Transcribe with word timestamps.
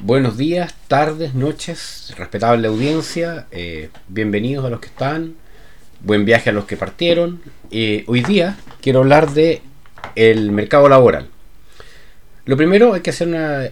Buenos 0.00 0.36
días, 0.36 0.74
tardes, 0.86 1.34
noches, 1.34 2.12
respetable 2.18 2.68
audiencia, 2.68 3.46
eh, 3.50 3.88
bienvenidos 4.08 4.66
a 4.66 4.68
los 4.68 4.80
que 4.80 4.88
están, 4.88 5.34
buen 6.00 6.26
viaje 6.26 6.50
a 6.50 6.52
los 6.52 6.66
que 6.66 6.76
partieron. 6.76 7.40
Eh, 7.70 8.04
hoy 8.06 8.20
día 8.20 8.58
quiero 8.82 8.98
hablar 8.98 9.30
de 9.30 9.62
el 10.14 10.52
mercado 10.52 10.90
laboral. 10.90 11.28
Lo 12.44 12.58
primero 12.58 12.92
hay 12.92 13.00
que 13.00 13.10
hacer 13.10 13.28
una 13.28 13.70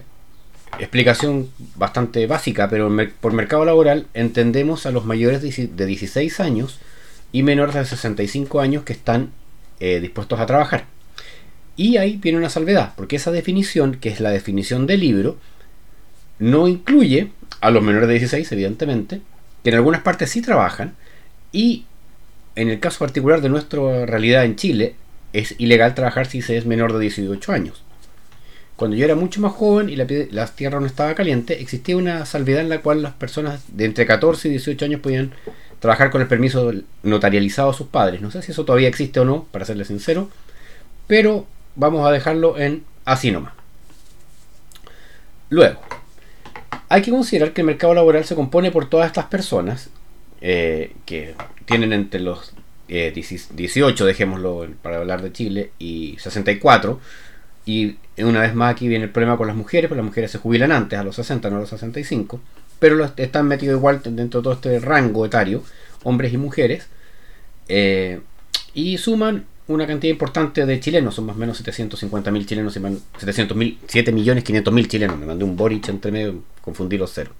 explicación 0.79 1.51
bastante 1.75 2.25
básica, 2.25 2.67
pero 2.67 2.89
por 3.21 3.33
mercado 3.33 3.63
laboral 3.63 4.07
entendemos 4.15 4.87
a 4.87 4.91
los 4.91 5.05
mayores 5.05 5.41
de 5.43 5.85
16 5.85 6.39
años 6.39 6.79
y 7.31 7.43
menores 7.43 7.75
de 7.75 7.85
65 7.85 8.59
años 8.59 8.83
que 8.83 8.93
están 8.93 9.31
eh, 9.85 9.99
dispuestos 9.99 10.39
a 10.39 10.45
trabajar. 10.45 10.85
Y 11.75 11.97
ahí 11.97 12.15
viene 12.15 12.37
una 12.37 12.49
salvedad, 12.49 12.93
porque 12.95 13.17
esa 13.17 13.33
definición, 13.33 13.95
que 13.95 14.07
es 14.07 14.21
la 14.21 14.29
definición 14.29 14.87
del 14.87 15.01
libro, 15.01 15.37
no 16.39 16.69
incluye 16.69 17.31
a 17.59 17.69
los 17.69 17.83
menores 17.83 18.07
de 18.07 18.13
16, 18.13 18.49
evidentemente, 18.53 19.19
que 19.61 19.71
en 19.71 19.75
algunas 19.75 20.01
partes 20.01 20.29
sí 20.29 20.41
trabajan, 20.41 20.95
y 21.51 21.83
en 22.55 22.69
el 22.69 22.79
caso 22.79 22.99
particular 22.99 23.41
de 23.41 23.49
nuestra 23.49 24.05
realidad 24.05 24.45
en 24.45 24.55
Chile, 24.55 24.95
es 25.33 25.55
ilegal 25.57 25.95
trabajar 25.95 26.27
si 26.27 26.41
se 26.41 26.55
es 26.55 26.65
menor 26.65 26.93
de 26.93 26.99
18 27.01 27.51
años. 27.51 27.83
Cuando 28.77 28.95
yo 28.95 29.03
era 29.03 29.15
mucho 29.15 29.41
más 29.41 29.51
joven 29.51 29.89
y 29.89 29.97
la, 29.97 30.47
tierra 30.47 30.79
no 30.79 30.85
estaba 30.85 31.13
caliente, 31.13 31.59
existía 31.61 31.97
una 31.97 32.25
salvedad 32.25 32.61
en 32.61 32.69
la 32.69 32.79
cual 32.79 33.01
las 33.01 33.15
personas 33.15 33.63
de 33.67 33.83
entre 33.83 34.05
14 34.05 34.47
y 34.47 34.51
18 34.51 34.85
años 34.85 35.01
podían 35.01 35.33
trabajar 35.83 36.11
con 36.11 36.21
el 36.21 36.29
permiso 36.29 36.71
notarializado 37.03 37.71
a 37.71 37.73
sus 37.73 37.87
padres. 37.87 38.21
No 38.21 38.31
sé 38.31 38.41
si 38.41 38.53
eso 38.53 38.63
todavía 38.63 38.87
existe 38.87 39.19
o 39.19 39.25
no, 39.25 39.43
para 39.51 39.65
serles 39.65 39.89
sincero, 39.89 40.29
pero 41.07 41.45
vamos 41.75 42.07
a 42.07 42.11
dejarlo 42.11 42.57
en 42.57 42.85
así 43.03 43.31
nomás. 43.31 43.51
Luego, 45.49 45.81
hay 46.87 47.01
que 47.01 47.11
considerar 47.11 47.51
que 47.51 47.59
el 47.59 47.67
mercado 47.67 47.93
laboral 47.93 48.23
se 48.23 48.33
compone 48.33 48.71
por 48.71 48.89
todas 48.89 49.07
estas 49.07 49.25
personas 49.25 49.89
eh, 50.39 50.93
que 51.05 51.35
tienen 51.65 51.91
entre 51.91 52.21
los 52.21 52.53
18, 52.87 54.03
eh, 54.05 54.07
dejémoslo 54.07 54.65
para 54.81 54.99
hablar 54.99 55.21
de 55.21 55.33
Chile, 55.33 55.71
y 55.79 56.15
64. 56.17 57.01
Y 57.65 57.97
una 58.19 58.39
vez 58.39 58.55
más 58.55 58.71
aquí 58.71 58.87
viene 58.87 59.03
el 59.03 59.11
problema 59.11 59.35
con 59.35 59.47
las 59.47 59.55
mujeres, 59.57 59.89
porque 59.89 59.99
las 59.99 60.07
mujeres 60.07 60.31
se 60.31 60.37
jubilan 60.37 60.71
antes, 60.71 60.97
a 60.97 61.03
los 61.03 61.17
60, 61.17 61.49
no 61.49 61.57
a 61.57 61.59
los 61.59 61.69
65. 61.71 62.39
Pero 62.83 63.01
están 63.15 63.47
metidos 63.47 63.77
igual 63.77 64.01
dentro 64.03 64.41
de 64.41 64.43
todo 64.43 64.51
este 64.51 64.77
rango 64.81 65.25
etario, 65.25 65.63
hombres 66.03 66.33
y 66.33 66.37
mujeres. 66.37 66.87
Eh, 67.69 68.19
y 68.73 68.97
suman 68.97 69.45
una 69.67 69.87
cantidad 69.87 70.11
importante 70.11 70.65
de 70.65 70.79
chilenos, 70.81 71.15
son 71.15 71.27
más 71.27 71.37
o 71.37 71.39
menos 71.39 71.55
750 71.55 72.29
mil 72.29 72.45
chilenos, 72.45 72.73
700 72.73 73.55
mil, 73.55 73.79
7 73.87 74.11
millones 74.11 74.43
500 74.43 74.73
mil 74.73 74.89
chilenos. 74.89 75.17
Me 75.17 75.25
mandé 75.25 75.45
un 75.45 75.55
Boric 75.55 75.87
entre 75.87 76.11
medio, 76.11 76.43
confundí 76.59 76.97
los 76.97 77.13
ceros. 77.13 77.33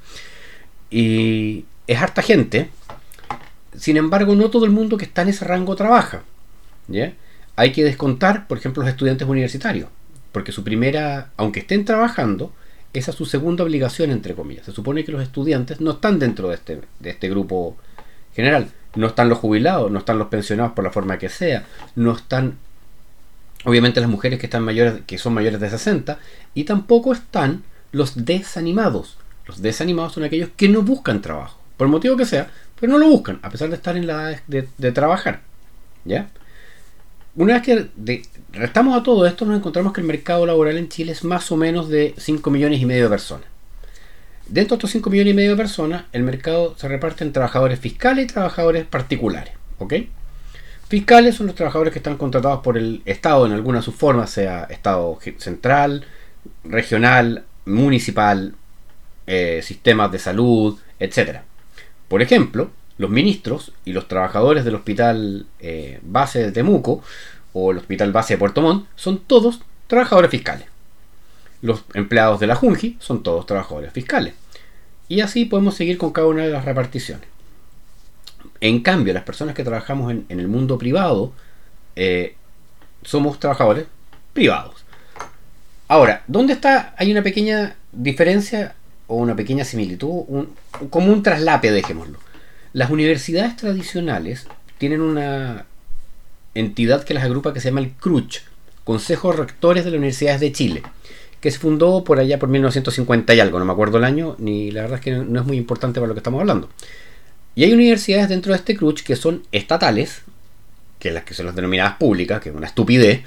Y 0.90 1.66
es 1.88 2.02
harta 2.02 2.22
gente, 2.22 2.70
sin 3.76 3.98
embargo, 3.98 4.36
no 4.36 4.50
todo 4.50 4.64
el 4.64 4.72
mundo 4.72 4.96
que 4.96 5.04
está 5.04 5.24
en 5.24 5.28
ese 5.28 5.44
rango 5.44 5.76
trabaja. 5.76 6.24
¿ya? 6.88 7.16
Hay 7.58 7.74
que 7.74 7.84
descontar, 7.84 8.48
por 8.48 8.60
ejemplo, 8.60 8.82
los 8.82 8.90
estudiantes 8.90 9.28
universitarios, 9.28 9.90
porque 10.32 10.54
su 10.54 10.64
primera, 10.64 11.32
aunque 11.36 11.60
estén 11.60 11.84
trabajando, 11.84 12.54
esa 12.94 13.12
es 13.12 13.18
su 13.18 13.26
segunda 13.26 13.64
obligación, 13.64 14.12
entre 14.12 14.36
comillas. 14.36 14.66
Se 14.66 14.72
supone 14.72 15.04
que 15.04 15.12
los 15.12 15.22
estudiantes 15.22 15.82
no 15.82 15.92
están 15.92 16.20
dentro 16.20 16.50
de 16.50 16.56
este, 16.56 16.82
de 17.00 17.10
este 17.10 17.30
grupo 17.30 17.76
general. 18.36 18.70
No 18.96 19.08
están 19.08 19.30
los 19.30 19.40
jubilados, 19.40 19.92
no 19.92 20.00
están 20.00 20.20
los 20.20 20.28
pensionados 20.28 20.74
por 20.74 20.84
la 20.84 20.92
forma 20.92 21.18
que 21.18 21.30
sea, 21.30 21.66
no 21.96 22.12
están, 22.12 22.58
obviamente, 23.64 24.00
las 24.00 24.10
mujeres 24.10 24.40
que, 24.40 24.46
están 24.46 24.64
mayores, 24.64 25.02
que 25.08 25.18
son 25.18 25.34
mayores 25.34 25.60
de 25.60 25.70
60, 25.70 26.20
y 26.54 26.66
tampoco 26.66 27.12
están 27.14 27.64
los 27.92 28.26
desanimados. 28.26 29.18
Los 29.48 29.62
desanimados 29.62 30.14
son 30.14 30.24
aquellos 30.24 30.50
que 30.56 30.70
no 30.70 30.84
buscan 30.84 31.22
trabajo, 31.22 31.60
por 31.76 31.88
el 31.88 31.92
motivo 31.92 32.16
que 32.16 32.26
sea, 32.26 32.52
pero 32.80 32.92
no 32.92 33.00
lo 33.00 33.08
buscan, 33.08 33.40
a 33.42 33.50
pesar 33.50 33.70
de 33.70 33.76
estar 33.76 33.98
en 33.98 34.06
la 34.06 34.32
edad 34.32 34.42
de, 34.48 34.92
trabajar. 34.92 35.42
¿Ya? 36.06 36.30
Una 37.36 37.60
vez 37.60 37.64
que 37.64 38.22
restamos 38.52 38.96
a 38.96 39.02
todo 39.02 39.26
esto, 39.26 39.46
nos 39.46 39.58
encontramos 39.58 39.92
que 39.92 40.02
el 40.02 40.08
mercado 40.08 40.46
laboral 40.46 40.78
en 40.78 40.90
Chile 40.90 41.14
es 41.14 41.24
más 41.24 41.52
o 41.52 41.58
menos 41.58 41.90
de 41.90 42.14
5 42.18 42.52
millones 42.52 42.80
y 42.80 42.86
medio 42.86 43.06
de 43.06 43.10
personas. 43.10 43.48
Dentro 44.48 44.76
de 44.76 44.80
estos 44.80 44.92
5 44.92 45.10
millones 45.10 45.34
y 45.34 45.36
medio 45.36 45.52
de 45.52 45.58
personas, 45.58 46.06
el 46.12 46.22
mercado 46.22 46.76
se 46.78 46.88
reparte 46.88 47.24
en 47.24 47.34
trabajadores 47.34 47.80
fiscales 47.80 48.26
y 48.26 48.28
trabajadores 48.28 48.86
particulares. 48.86 49.54
¿Ok? 49.80 49.94
Fiscales 50.90 51.36
son 51.36 51.48
los 51.48 51.56
trabajadores 51.56 51.92
que 51.92 51.98
están 52.00 52.18
contratados 52.18 52.62
por 52.62 52.78
el 52.78 53.02
Estado 53.06 53.48
en 53.48 53.54
alguna 53.54 53.80
de 53.80 53.84
sus 53.84 53.96
formas, 53.96 54.30
sea 54.30 54.66
Estado 54.66 55.18
central, 55.38 56.06
regional, 56.64 57.46
municipal, 57.66 58.54
eh, 59.26 59.62
sistemas 59.64 60.12
de 60.12 60.20
salud, 60.20 60.78
etcétera. 61.00 61.46
Por 62.08 62.22
ejemplo, 62.22 62.70
los 63.04 63.12
ministros 63.12 63.74
y 63.84 63.92
los 63.92 64.08
trabajadores 64.08 64.64
del 64.64 64.76
hospital 64.76 65.46
eh, 65.60 66.00
base 66.04 66.40
de 66.42 66.52
Temuco 66.54 67.04
o 67.52 67.72
el 67.72 67.78
hospital 67.80 68.14
base 68.14 68.36
de 68.36 68.38
Puerto 68.38 68.62
Montt 68.62 68.88
son 68.96 69.20
todos 69.20 69.60
trabajadores 69.88 70.32
fiscales. 70.32 70.68
Los 71.62 71.84
empleados 71.96 72.40
de 72.40 72.48
la 72.48 72.56
Junji 72.56 72.96
son 73.02 73.22
todos 73.22 73.46
trabajadores 73.46 73.92
fiscales. 73.92 74.36
Y 75.10 75.20
así 75.20 75.44
podemos 75.44 75.76
seguir 75.76 75.98
con 75.98 76.14
cada 76.14 76.28
una 76.28 76.44
de 76.44 76.52
las 76.52 76.64
reparticiones. 76.64 77.28
En 78.62 78.80
cambio, 78.80 79.14
las 79.14 79.24
personas 79.24 79.54
que 79.54 79.66
trabajamos 79.66 80.10
en, 80.10 80.26
el 80.30 80.48
mundo 80.48 80.78
privado 80.78 81.34
eh, 81.98 82.38
somos 83.04 83.38
trabajadores 83.38 83.86
privados. 84.32 84.86
Ahora, 85.90 86.24
¿dónde 86.28 86.54
está? 86.54 86.96
Hay 86.98 87.12
una 87.12 87.22
pequeña 87.22 87.76
diferencia 87.92 88.76
o 89.08 89.18
una 89.18 89.36
pequeña 89.36 89.66
similitud, 89.66 90.48
como 90.90 91.12
un 91.12 91.22
traslape, 91.22 91.70
dejémoslo. 91.70 92.18
Las 92.74 92.90
universidades 92.90 93.56
tradicionales 93.56 94.48
tienen 94.80 95.02
una 95.02 95.68
entidad 96.56 97.04
que 97.04 97.14
las 97.14 97.24
agrupa 97.24 97.54
que 97.54 97.60
se 97.60 97.70
llama 97.70 97.82
el 97.82 97.92
CRUCH, 97.92 98.42
Consejo 98.84 99.32
Rectores 99.32 99.86
de 99.86 99.92
las 99.92 100.00
Universidades 100.00 100.42
de 100.42 100.52
Chile, 100.52 100.84
que 101.40 101.52
se 101.52 101.60
fundó 101.60 102.04
por 102.04 102.18
allá 102.18 102.40
por 102.40 102.50
1950 102.50 103.36
y 103.36 103.40
algo, 103.40 103.60
no 103.60 103.66
me 103.66 103.74
acuerdo 103.74 104.00
el 104.00 104.04
año, 104.04 104.36
ni 104.40 104.72
la 104.72 104.82
verdad 104.82 104.98
es 104.98 105.04
que 105.04 105.12
no 105.12 105.40
es 105.40 105.46
muy 105.46 105.58
importante 105.58 106.00
para 106.00 106.08
lo 106.08 106.16
que 106.16 106.22
estamos 106.22 106.42
hablando. 106.42 106.68
Y 107.54 107.64
hay 107.64 107.74
universidades 107.74 108.28
dentro 108.28 108.54
de 108.54 108.58
este 108.58 108.76
CRUCH 108.76 109.04
que 109.04 109.16
son 109.18 109.44
estatales, 109.52 110.24
que 110.98 111.12
las 111.12 111.26
que 111.26 111.36
son 111.36 111.46
las 111.46 111.56
denominadas 111.56 111.98
públicas, 111.98 112.42
que 112.42 112.50
es 112.50 112.56
una 112.56 112.66
estupidez, 112.66 113.22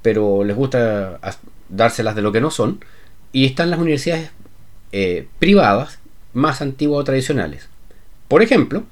pero 0.00 0.44
les 0.44 0.54
gusta 0.54 1.18
dárselas 1.68 2.14
de 2.14 2.22
lo 2.22 2.30
que 2.30 2.40
no 2.40 2.52
son, 2.52 2.84
y 3.32 3.46
están 3.46 3.68
las 3.68 3.80
universidades 3.80 4.30
eh, 4.92 5.26
privadas 5.40 5.98
más 6.34 6.62
antiguas 6.62 7.00
o 7.00 7.04
tradicionales. 7.04 7.71
Por 8.32 8.42
ejemplo, 8.42 8.84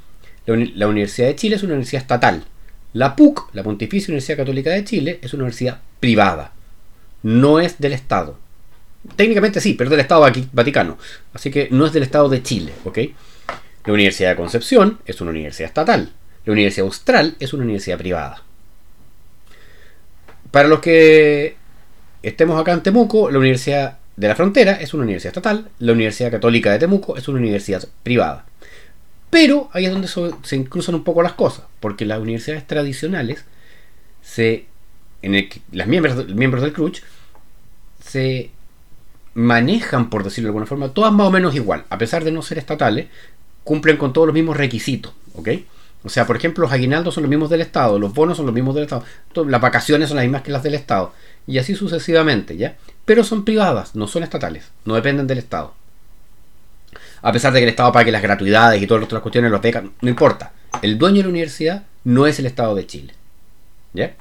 la, 0.44 0.86
Universidad 0.86 1.28
de 1.28 1.34
Chile 1.34 1.56
es 1.56 1.62
una 1.62 1.72
universidad 1.72 2.02
estatal. 2.02 2.44
La 2.92 3.16
PUC, 3.16 3.48
la 3.54 3.62
Pontificia 3.62 4.12
Universidad 4.12 4.36
Católica 4.36 4.68
de 4.68 4.84
Chile, 4.84 5.18
es 5.22 5.32
una 5.32 5.44
universidad 5.44 5.80
privada. 5.98 6.52
No 7.22 7.58
es 7.58 7.78
del 7.78 7.94
Estado. 7.94 8.38
Técnicamente 9.16 9.62
sí, 9.62 9.72
pero 9.72 9.88
es 9.88 9.92
del 9.92 10.00
Estado 10.00 10.30
Vaticano. 10.52 10.98
Así 11.32 11.50
que 11.50 11.68
no 11.70 11.86
es 11.86 11.94
del 11.94 12.02
Estado 12.02 12.28
de 12.28 12.42
Chile. 12.42 12.74
La 13.86 13.92
Universidad 13.94 14.28
de 14.28 14.36
Concepción 14.36 14.98
es 15.06 15.22
una 15.22 15.30
universidad 15.30 15.68
estatal. 15.68 16.12
La 16.44 16.52
Universidad 16.52 16.84
Austral 16.84 17.36
es 17.40 17.54
una 17.54 17.64
universidad 17.64 17.96
privada. 17.96 18.42
Para 20.50 20.68
los 20.68 20.80
que 20.80 21.56
estemos 22.22 22.60
acá 22.60 22.72
en 22.72 22.82
Temuco, 22.82 23.30
la 23.30 23.38
Universidad 23.38 24.00
de 24.16 24.28
la 24.28 24.36
Frontera 24.36 24.72
es 24.72 24.92
una 24.92 25.04
universidad 25.04 25.30
estatal, 25.30 25.70
la 25.78 25.92
Universidad 25.92 26.30
Católica 26.30 26.72
de 26.72 26.78
Temuco 26.78 27.16
es 27.16 27.26
una 27.26 27.38
universidad 27.38 27.82
privada. 28.02 28.44
Pero 29.30 29.70
ahí 29.72 29.86
es 29.86 29.92
donde 29.92 30.08
se 30.42 30.56
incruzan 30.56 30.96
un 30.96 31.04
poco 31.04 31.22
las 31.22 31.34
cosas, 31.34 31.64
porque 31.78 32.04
las 32.04 32.18
universidades 32.18 32.66
tradicionales, 32.66 33.44
se, 34.22 34.66
en 35.22 35.48
las 35.70 35.86
miembros, 35.86 36.28
miembros 36.28 36.62
del 36.62 36.72
CRUCH, 36.72 37.02
se 38.04 38.50
manejan, 39.34 40.10
por 40.10 40.24
decirlo 40.24 40.48
de 40.48 40.50
alguna 40.50 40.66
forma, 40.66 40.92
todas 40.92 41.12
más 41.12 41.28
o 41.28 41.30
menos 41.30 41.54
igual, 41.54 41.84
a 41.88 41.98
pesar 41.98 42.24
de 42.24 42.32
no 42.32 42.42
ser 42.42 42.58
estatales, 42.58 43.06
cumplen 43.62 43.96
con 43.96 44.12
todos 44.12 44.26
los 44.26 44.34
mismos 44.34 44.56
requisitos, 44.56 45.12
¿ok? 45.34 45.48
O 46.02 46.08
sea, 46.08 46.26
por 46.26 46.36
ejemplo, 46.36 46.62
los 46.62 46.72
aguinaldos 46.72 47.14
son 47.14 47.24
los 47.24 47.30
mismos 47.30 47.50
del 47.50 47.60
Estado, 47.60 47.98
los 47.98 48.14
bonos 48.14 48.36
son 48.36 48.46
los 48.46 48.54
mismos 48.54 48.74
del 48.74 48.84
Estado, 48.84 49.04
las 49.46 49.60
vacaciones 49.60 50.08
son 50.08 50.16
las 50.16 50.24
mismas 50.24 50.42
que 50.42 50.50
las 50.50 50.62
del 50.62 50.74
Estado, 50.74 51.12
y 51.46 51.58
así 51.58 51.74
sucesivamente, 51.74 52.56
¿ya? 52.56 52.76
Pero 53.04 53.22
son 53.22 53.44
privadas, 53.44 53.94
no 53.94 54.06
son 54.06 54.22
estatales, 54.22 54.70
no 54.84 54.94
dependen 54.94 55.26
del 55.26 55.38
Estado. 55.38 55.74
A 57.22 57.32
pesar 57.32 57.52
de 57.52 57.60
que 57.60 57.64
el 57.64 57.70
Estado 57.70 57.92
pague 57.92 58.10
las 58.10 58.22
gratuidades 58.22 58.82
y 58.82 58.86
todas 58.86 59.00
las 59.00 59.08
otras 59.08 59.22
cuestiones, 59.22 59.50
los 59.50 59.60
becas, 59.60 59.84
no 60.00 60.08
importa. 60.08 60.52
El 60.82 60.98
dueño 60.98 61.18
de 61.18 61.22
la 61.24 61.28
universidad 61.28 61.82
no 62.04 62.26
es 62.26 62.38
el 62.38 62.46
Estado 62.46 62.74
de 62.74 62.86
Chile. 62.86 63.14
¿Ya? 63.92 64.14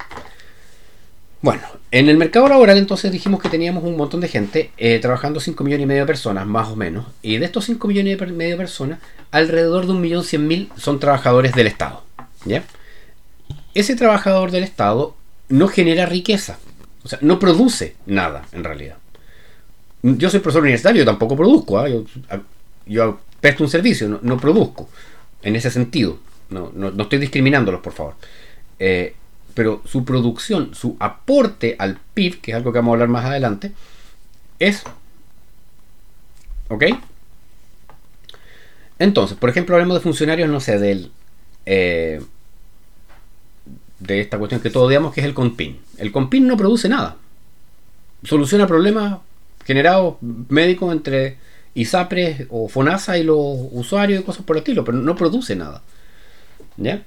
Bueno, 1.42 1.62
en 1.92 2.10
el 2.10 2.18
mercado 2.18 2.50
laboral 2.50 2.78
entonces 2.78 3.12
dijimos 3.14 3.42
que 3.42 3.48
teníamos 3.48 3.86
un 3.86 3.96
montón 3.96 4.20
de 4.20 4.28
gente 4.28 4.72
eh, 4.78 5.00
trabajando 5.00 5.40
5 5.40 5.64
millones 5.64 5.84
y 5.86 5.88
medio 5.88 6.02
de 6.02 6.08
personas, 6.08 6.46
más 6.46 6.68
o 6.68 6.76
menos. 6.76 7.06
Y 7.22 7.38
de 7.38 7.46
estos 7.46 7.66
5 7.66 7.88
millones 7.88 8.20
y 8.20 8.32
medio 8.34 8.52
de 8.52 8.58
personas, 8.58 9.00
alrededor 9.32 9.86
de 9.86 9.94
un 9.94 10.02
millón 10.02 10.24
cien 10.26 10.48
mil 10.48 10.70
son 10.76 11.00
trabajadores 11.00 11.54
del 11.54 11.68
Estado. 11.68 12.04
¿ya? 12.44 12.64
Ese 13.74 13.96
trabajador 13.96 14.52
del 14.52 14.64
Estado 14.64 15.16
no 15.48 15.70
genera 15.70 16.06
riqueza. 16.06 16.60
O 17.04 17.08
sea, 17.08 17.20
no 17.22 17.40
produce 17.40 17.96
nada 18.06 18.46
en 18.52 18.66
realidad. 18.66 18.98
Yo 20.02 20.30
soy 20.30 20.42
profesor 20.42 20.64
universitario, 20.64 21.04
yo 21.04 21.06
tampoco 21.06 21.38
produzco. 21.38 21.80
¿ah? 21.80 21.88
Presto 23.40 23.64
un 23.64 23.70
servicio, 23.70 24.20
no, 24.22 24.38
produzco. 24.38 24.90
En 25.42 25.56
ese 25.56 25.72
sentido. 25.72 26.20
No, 26.50 26.72
no, 26.74 26.90
estoy 27.02 27.20
discriminándolos, 27.20 27.82
por 27.82 27.94
favor. 27.94 28.16
Eh, 28.80 29.16
pero 29.54 29.82
su 29.86 30.04
producción, 30.04 30.74
su 30.74 30.98
aporte 31.00 31.76
al 31.80 31.98
PIB, 32.14 32.42
que 32.42 32.52
es 32.52 32.58
algo 32.58 32.72
que 32.72 32.80
vamos 32.80 32.92
a 32.92 32.94
hablar 32.94 33.10
más 33.10 33.26
adelante, 33.26 33.72
es... 34.58 34.84
¿Ok? 36.70 36.86
Entonces, 39.00 39.38
por 39.38 39.50
ejemplo, 39.50 39.76
hablemos 39.76 39.96
de 39.96 40.02
funcionarios, 40.02 40.50
no 40.50 40.60
sé, 40.60 40.78
del... 40.78 41.12
Eh, 41.66 42.22
de 44.00 44.22
esta 44.22 44.38
cuestión 44.38 44.62
que 44.62 44.70
todos 44.70 44.88
odiamos, 44.88 45.14
que 45.14 45.22
es 45.22 45.26
el 45.26 45.34
CONPIN. 45.34 45.80
El 45.98 46.12
CONPIN 46.12 46.48
no 46.48 46.58
produce 46.58 46.88
nada. 46.88 47.18
Soluciona 48.24 48.68
problemas 48.68 49.20
generados 49.66 50.16
médicos 50.22 50.92
entre 50.94 51.38
ISAPRES 51.74 52.48
o 52.50 52.68
FONASA 52.68 53.18
y 53.18 53.24
los 53.24 53.38
usuarios 53.72 54.22
y 54.22 54.24
cosas 54.24 54.46
por 54.46 54.56
el 54.56 54.62
estilo, 54.62 54.84
pero 54.84 54.98
no 54.98 55.16
produce 55.16 55.56
nada. 55.56 55.82
¿Ya? 56.78 57.04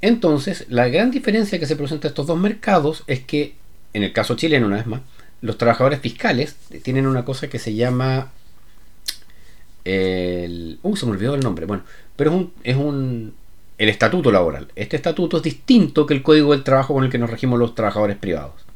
Entonces, 0.00 0.66
la 0.68 0.88
gran 0.88 1.10
diferencia 1.10 1.58
que 1.58 1.66
se 1.66 1.76
presenta 1.76 2.08
estos 2.08 2.26
dos 2.26 2.38
mercados 2.38 3.04
es 3.06 3.20
que, 3.20 3.54
en 3.92 4.02
el 4.02 4.12
caso 4.12 4.34
chileno, 4.34 4.66
una 4.66 4.76
vez 4.76 4.86
más, 4.86 5.02
los 5.42 5.58
trabajadores 5.58 6.00
fiscales 6.00 6.56
tienen 6.82 7.06
una 7.06 7.24
cosa 7.24 7.48
que 7.48 7.58
se 7.58 7.74
llama. 7.74 8.30
El, 9.84 10.78
uh, 10.82 10.96
se 10.96 11.06
me 11.06 11.12
olvidó 11.12 11.34
el 11.34 11.40
nombre. 11.40 11.66
Bueno, 11.66 11.84
pero 12.16 12.30
es 12.30 12.36
un, 12.36 12.52
es 12.64 12.76
un. 12.76 13.34
El 13.78 13.88
estatuto 13.88 14.30
laboral. 14.30 14.68
Este 14.76 14.96
estatuto 14.96 15.38
es 15.38 15.42
distinto 15.42 16.04
que 16.04 16.12
el 16.12 16.22
código 16.22 16.52
del 16.52 16.64
trabajo 16.64 16.92
con 16.92 17.04
el 17.04 17.10
que 17.10 17.16
nos 17.16 17.30
regimos 17.30 17.58
los 17.58 17.74
trabajadores 17.74 18.18
privados. 18.18 18.66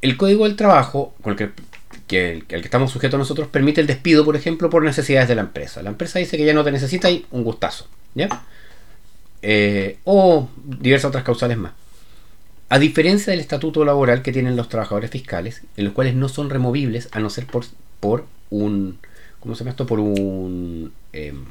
El 0.00 0.16
código 0.16 0.44
del 0.44 0.56
trabajo, 0.56 1.14
con 1.22 1.32
el 1.32 1.38
que, 1.38 1.50
que 2.08 2.32
el, 2.32 2.46
que 2.46 2.56
estamos 2.56 2.90
sujetos 2.90 3.18
nosotros, 3.18 3.46
permite 3.48 3.80
el 3.80 3.86
despido, 3.86 4.24
por 4.24 4.34
ejemplo, 4.34 4.68
por 4.70 4.82
necesidades 4.82 5.28
de 5.28 5.36
la 5.36 5.42
empresa. 5.42 5.82
La 5.82 5.90
empresa 5.90 6.18
dice 6.18 6.36
que 6.36 6.44
ya 6.44 6.54
no 6.54 6.64
te 6.64 6.72
necesita 6.72 7.10
y 7.10 7.26
un 7.30 7.44
gustazo. 7.44 7.86
¿Ya? 8.14 8.42
Eh, 9.42 9.98
o 10.04 10.48
diversas 10.56 11.10
otras 11.10 11.22
causales 11.22 11.56
más. 11.56 11.72
A 12.70 12.78
diferencia 12.78 13.30
del 13.30 13.40
estatuto 13.40 13.84
laboral 13.84 14.22
que 14.22 14.32
tienen 14.32 14.56
los 14.56 14.68
trabajadores 14.68 15.10
fiscales, 15.10 15.62
en 15.76 15.84
los 15.84 15.94
cuales 15.94 16.14
no 16.14 16.28
son 16.28 16.50
removibles 16.50 17.08
a 17.12 17.20
no 17.20 17.30
ser 17.30 17.46
por, 17.46 18.24
un. 18.50 18.98
¿Cómo 19.40 19.54
se 19.54 19.60
llama 19.60 19.70
esto? 19.70 19.86
Por 19.86 20.00
un 20.00 20.92
em, 21.12 21.44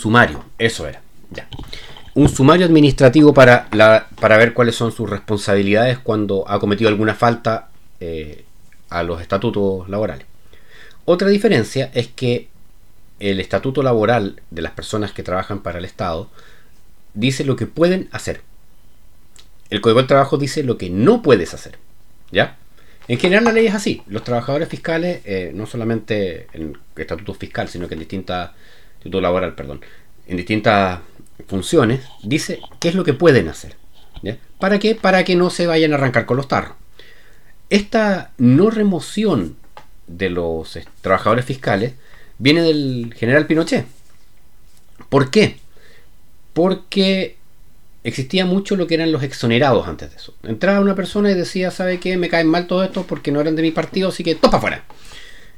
sumario. 0.00 0.44
Eso 0.58 0.86
era. 0.86 1.02
Ya. 1.30 1.48
Un 2.14 2.28
sumario 2.28 2.66
administrativo 2.66 3.34
para, 3.34 3.68
para 4.20 4.36
ver 4.36 4.52
cuáles 4.52 4.74
son 4.74 4.92
sus 4.92 5.08
responsabilidades 5.08 5.98
cuando 5.98 6.44
ha 6.46 6.60
cometido 6.60 6.88
alguna 6.88 7.14
falta 7.14 7.68
eh, 8.00 8.44
a 8.98 9.02
los 9.02 9.20
estatutos 9.20 9.88
laborales. 9.88 10.26
Otra 11.04 11.28
diferencia 11.28 11.90
es 11.94 12.08
que 12.08 12.48
el 13.18 13.40
estatuto 13.40 13.82
laboral 13.82 14.40
de 14.50 14.62
las 14.62 14.72
personas 14.72 15.12
que 15.12 15.22
trabajan 15.22 15.62
para 15.62 15.78
el 15.78 15.84
Estado 15.84 16.28
dice 17.14 17.44
lo 17.44 17.56
que 17.56 17.66
pueden 17.66 18.08
hacer. 18.12 18.40
El 19.70 19.80
Código 19.80 20.00
del 20.00 20.08
Trabajo 20.08 20.36
dice 20.36 20.62
lo 20.62 20.76
que 20.76 20.90
no 20.90 21.22
puedes 21.22 21.54
hacer. 21.54 21.78
¿Ya? 22.30 22.56
En 23.08 23.18
general 23.18 23.44
la 23.44 23.52
ley 23.52 23.66
es 23.66 23.74
así. 23.74 24.02
Los 24.06 24.24
trabajadores 24.24 24.68
fiscales, 24.68 25.22
eh, 25.24 25.52
no 25.54 25.66
solamente 25.66 26.46
en 26.52 26.78
estatuto 26.96 27.34
fiscal, 27.34 27.68
sino 27.68 27.88
que 27.88 27.94
en 27.94 28.00
distintas, 28.00 28.50
estatuto 28.94 29.20
laboral, 29.20 29.54
perdón, 29.54 29.80
en 30.26 30.36
distintas 30.36 31.00
funciones, 31.46 32.00
dice 32.22 32.60
qué 32.80 32.88
es 32.88 32.94
lo 32.94 33.04
que 33.04 33.14
pueden 33.14 33.48
hacer. 33.48 33.76
¿Para 34.58 34.78
qué? 34.78 34.94
Para 34.94 35.24
que 35.24 35.34
no 35.34 35.50
se 35.50 35.66
vayan 35.66 35.92
a 35.92 35.96
arrancar 35.96 36.26
con 36.26 36.36
los 36.36 36.46
tarros. 36.46 36.76
Esta 37.72 38.32
no 38.38 38.70
remoción 38.70 39.56
de 40.06 40.30
los 40.30 40.78
trabajadores 41.00 41.44
fiscales 41.44 41.94
viene 42.38 42.62
del 42.62 43.14
general 43.16 43.46
Pinochet. 43.46 43.86
¿Por 45.08 45.30
qué? 45.30 45.62
porque 46.52 47.36
existía 48.04 48.44
mucho 48.46 48.76
lo 48.76 48.86
que 48.86 48.94
eran 48.94 49.12
los 49.12 49.22
exonerados 49.22 49.86
antes 49.86 50.10
de 50.10 50.16
eso. 50.16 50.34
Entraba 50.42 50.80
una 50.80 50.94
persona 50.94 51.30
y 51.30 51.34
decía, 51.34 51.70
¿sabe 51.70 52.00
qué? 52.00 52.16
Me 52.16 52.28
caen 52.28 52.48
mal 52.48 52.66
todo 52.66 52.82
esto 52.84 53.04
porque 53.04 53.32
no 53.32 53.40
eran 53.40 53.56
de 53.56 53.62
mi 53.62 53.70
partido, 53.70 54.08
así 54.08 54.24
que 54.24 54.34
topa 54.34 54.58
afuera. 54.58 54.84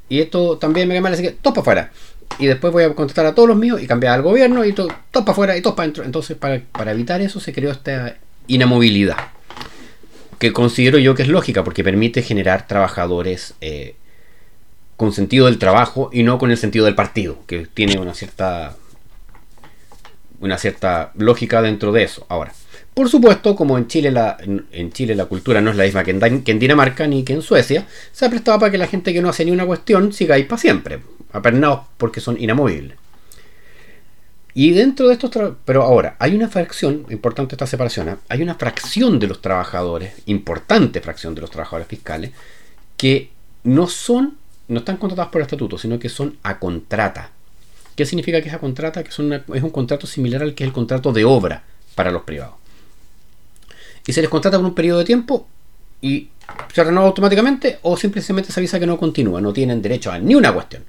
Y 0.07 0.19
esto 0.19 0.57
también 0.57 0.87
me 0.87 0.93
cae 0.93 1.01
mal, 1.01 1.13
así 1.13 1.23
que 1.23 1.31
topa 1.31 1.61
afuera. 1.61 1.91
Y 2.39 2.45
después 2.47 2.71
voy 2.71 2.83
a 2.83 2.93
contratar 2.93 3.25
a 3.25 3.35
todos 3.35 3.49
los 3.49 3.57
míos 3.57 3.81
y 3.81 3.87
cambiar 3.87 4.13
al 4.13 4.21
gobierno 4.21 4.63
y 4.65 4.73
todo, 4.73 4.89
topa 5.11 5.31
afuera 5.31 5.57
y 5.57 5.61
topa 5.61 5.83
adentro. 5.83 6.03
Entonces, 6.03 6.37
para, 6.37 6.91
evitar 6.91 7.21
eso 7.21 7.39
se 7.39 7.53
creó 7.53 7.71
esta 7.71 8.17
inamovilidad. 8.47 9.17
Que 10.45 10.53
considero 10.53 10.99
yo 10.99 11.15
que 11.15 11.23
es 11.23 11.27
lógica 11.27 11.63
porque 11.63 11.83
permite 11.83 12.21
generar 12.21 12.67
trabajadores 12.67 13.55
eh, 13.61 13.95
con 14.95 15.11
sentido 15.11 15.47
del 15.47 15.57
trabajo 15.57 16.11
y 16.13 16.21
no 16.21 16.37
con 16.37 16.51
el 16.51 16.57
sentido 16.57 16.85
del 16.85 16.93
partido, 16.93 17.39
que 17.47 17.65
tiene 17.65 17.97
una 17.97 18.13
cierta 18.13 18.75
una 20.39 20.59
cierta 20.59 21.11
lógica 21.15 21.63
dentro 21.63 21.91
de 21.91 22.03
eso. 22.03 22.27
Ahora, 22.29 22.53
por 22.93 23.09
supuesto, 23.09 23.55
como 23.55 23.75
en 23.79 23.87
Chile 23.87 24.11
la, 24.11 24.37
en, 24.39 24.91
Chile 24.91 25.15
la 25.15 25.25
cultura 25.25 25.61
no 25.61 25.71
es 25.71 25.77
la 25.77 25.85
misma 25.85 26.03
que 26.03 26.11
en, 26.11 26.59
Dinamarca 26.59 27.07
ni 27.07 27.23
que 27.23 27.33
en 27.33 27.41
Suecia, 27.41 27.87
se 28.11 28.27
ha 28.27 28.29
prestado 28.29 28.59
para 28.59 28.71
que 28.71 28.77
la 28.77 28.85
gente 28.85 29.13
que 29.13 29.23
no 29.23 29.29
hace 29.29 29.45
ni 29.45 29.49
una 29.51 29.65
cuestión 29.65 30.13
siga 30.13 30.35
ahí 30.35 30.43
para 30.43 30.61
siempre, 30.61 30.99
apernados 31.31 31.87
porque 31.97 32.21
son 32.21 32.39
inamovibles. 32.39 32.99
Y 34.57 34.71
dentro 34.71 35.09
de 35.09 35.15
estos 35.15 35.31
pero 35.65 35.83
ahora, 35.83 36.15
hay 36.17 36.33
una 36.33 36.47
fracción, 36.47 37.05
importante 37.09 37.55
esta 37.55 37.67
separación, 37.67 38.07
¿eh? 38.07 38.15
hay 38.29 38.41
una 38.41 38.55
fracción 38.55 39.19
de 39.19 39.27
los 39.27 39.41
trabajadores, 39.41 40.13
importante 40.27 41.01
fracción 41.01 41.35
de 41.35 41.41
los 41.41 41.51
trabajadores 41.51 41.89
fiscales, 41.89 42.31
que 42.95 43.31
no 43.65 43.87
son, 43.87 44.37
no 44.69 44.79
están 44.79 44.95
contratados 44.95 45.29
por 45.29 45.41
el 45.41 45.45
estatuto, 45.45 45.77
sino 45.77 45.99
que 45.99 46.07
son 46.07 46.37
a 46.41 46.57
contrata. 46.57 47.31
¿Qué 47.97 48.05
significa 48.05 48.41
que 48.41 48.47
esa 48.47 48.59
contrata? 48.59 49.03
Que 49.03 49.09
es, 49.09 49.19
es 49.19 49.63
un 49.63 49.69
contrato 49.71 50.07
similar 50.07 50.41
al 50.41 50.55
que 50.55 50.63
es 50.63 50.69
el 50.69 50.73
contrato 50.73 51.11
de 51.11 51.25
obra 51.25 51.63
para 51.93 52.09
los 52.09 52.23
privados. 52.23 52.55
Y 54.07 54.13
se 54.13 54.21
les 54.21 54.29
contrata 54.29 54.55
por 54.57 54.65
un 54.65 54.73
periodo 54.73 54.99
de 54.99 55.05
tiempo 55.05 55.49
y 56.01 56.29
se 56.73 56.81
renueva 56.81 57.07
automáticamente 57.07 57.79
o 57.81 57.97
simplemente 57.97 58.53
se 58.53 58.59
avisa 58.61 58.79
que 58.79 58.87
no 58.87 58.97
continúa, 58.97 59.41
no 59.41 59.51
tienen 59.51 59.81
derecho 59.81 60.13
a 60.13 60.17
ni 60.17 60.33
una 60.33 60.53
cuestión. 60.53 60.83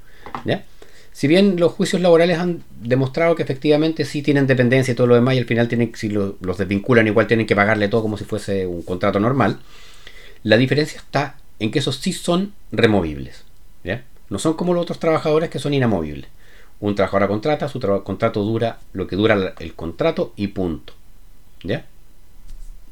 Si 1.16 1.28
bien 1.28 1.58
los 1.58 1.72
juicios 1.72 2.02
laborales 2.02 2.38
han 2.38 2.62
demostrado 2.78 3.36
que 3.36 3.42
efectivamente 3.42 4.04
sí 4.04 4.20
tienen 4.20 4.46
dependencia 4.46 4.92
y 4.92 4.94
todo 4.94 5.06
lo 5.06 5.14
demás 5.14 5.34
y 5.34 5.38
al 5.38 5.46
final 5.46 5.66
si 5.94 6.10
los 6.10 6.58
desvinculan 6.58 7.06
igual 7.06 7.26
tienen 7.26 7.46
que 7.46 7.56
pagarle 7.56 7.88
todo 7.88 8.02
como 8.02 8.18
si 8.18 8.24
fuese 8.24 8.66
un 8.66 8.82
contrato 8.82 9.18
normal, 9.18 9.58
la 10.42 10.58
diferencia 10.58 10.98
está 10.98 11.38
en 11.58 11.70
que 11.70 11.78
esos 11.78 11.96
sí 11.96 12.12
son 12.12 12.52
removibles. 12.70 13.44
No 14.28 14.38
son 14.38 14.54
como 14.54 14.74
los 14.74 14.82
otros 14.82 14.98
trabajadores 14.98 15.48
que 15.48 15.58
son 15.58 15.72
inamovibles. 15.72 16.28
Un 16.80 16.94
trabajador 16.94 17.28
contrata, 17.28 17.66
su 17.70 17.80
contrato 17.80 18.42
dura 18.42 18.80
lo 18.92 19.06
que 19.06 19.16
dura 19.16 19.54
el 19.58 19.72
contrato 19.72 20.34
y 20.36 20.48
punto. 20.48 20.92
¿Ya? 21.62 21.86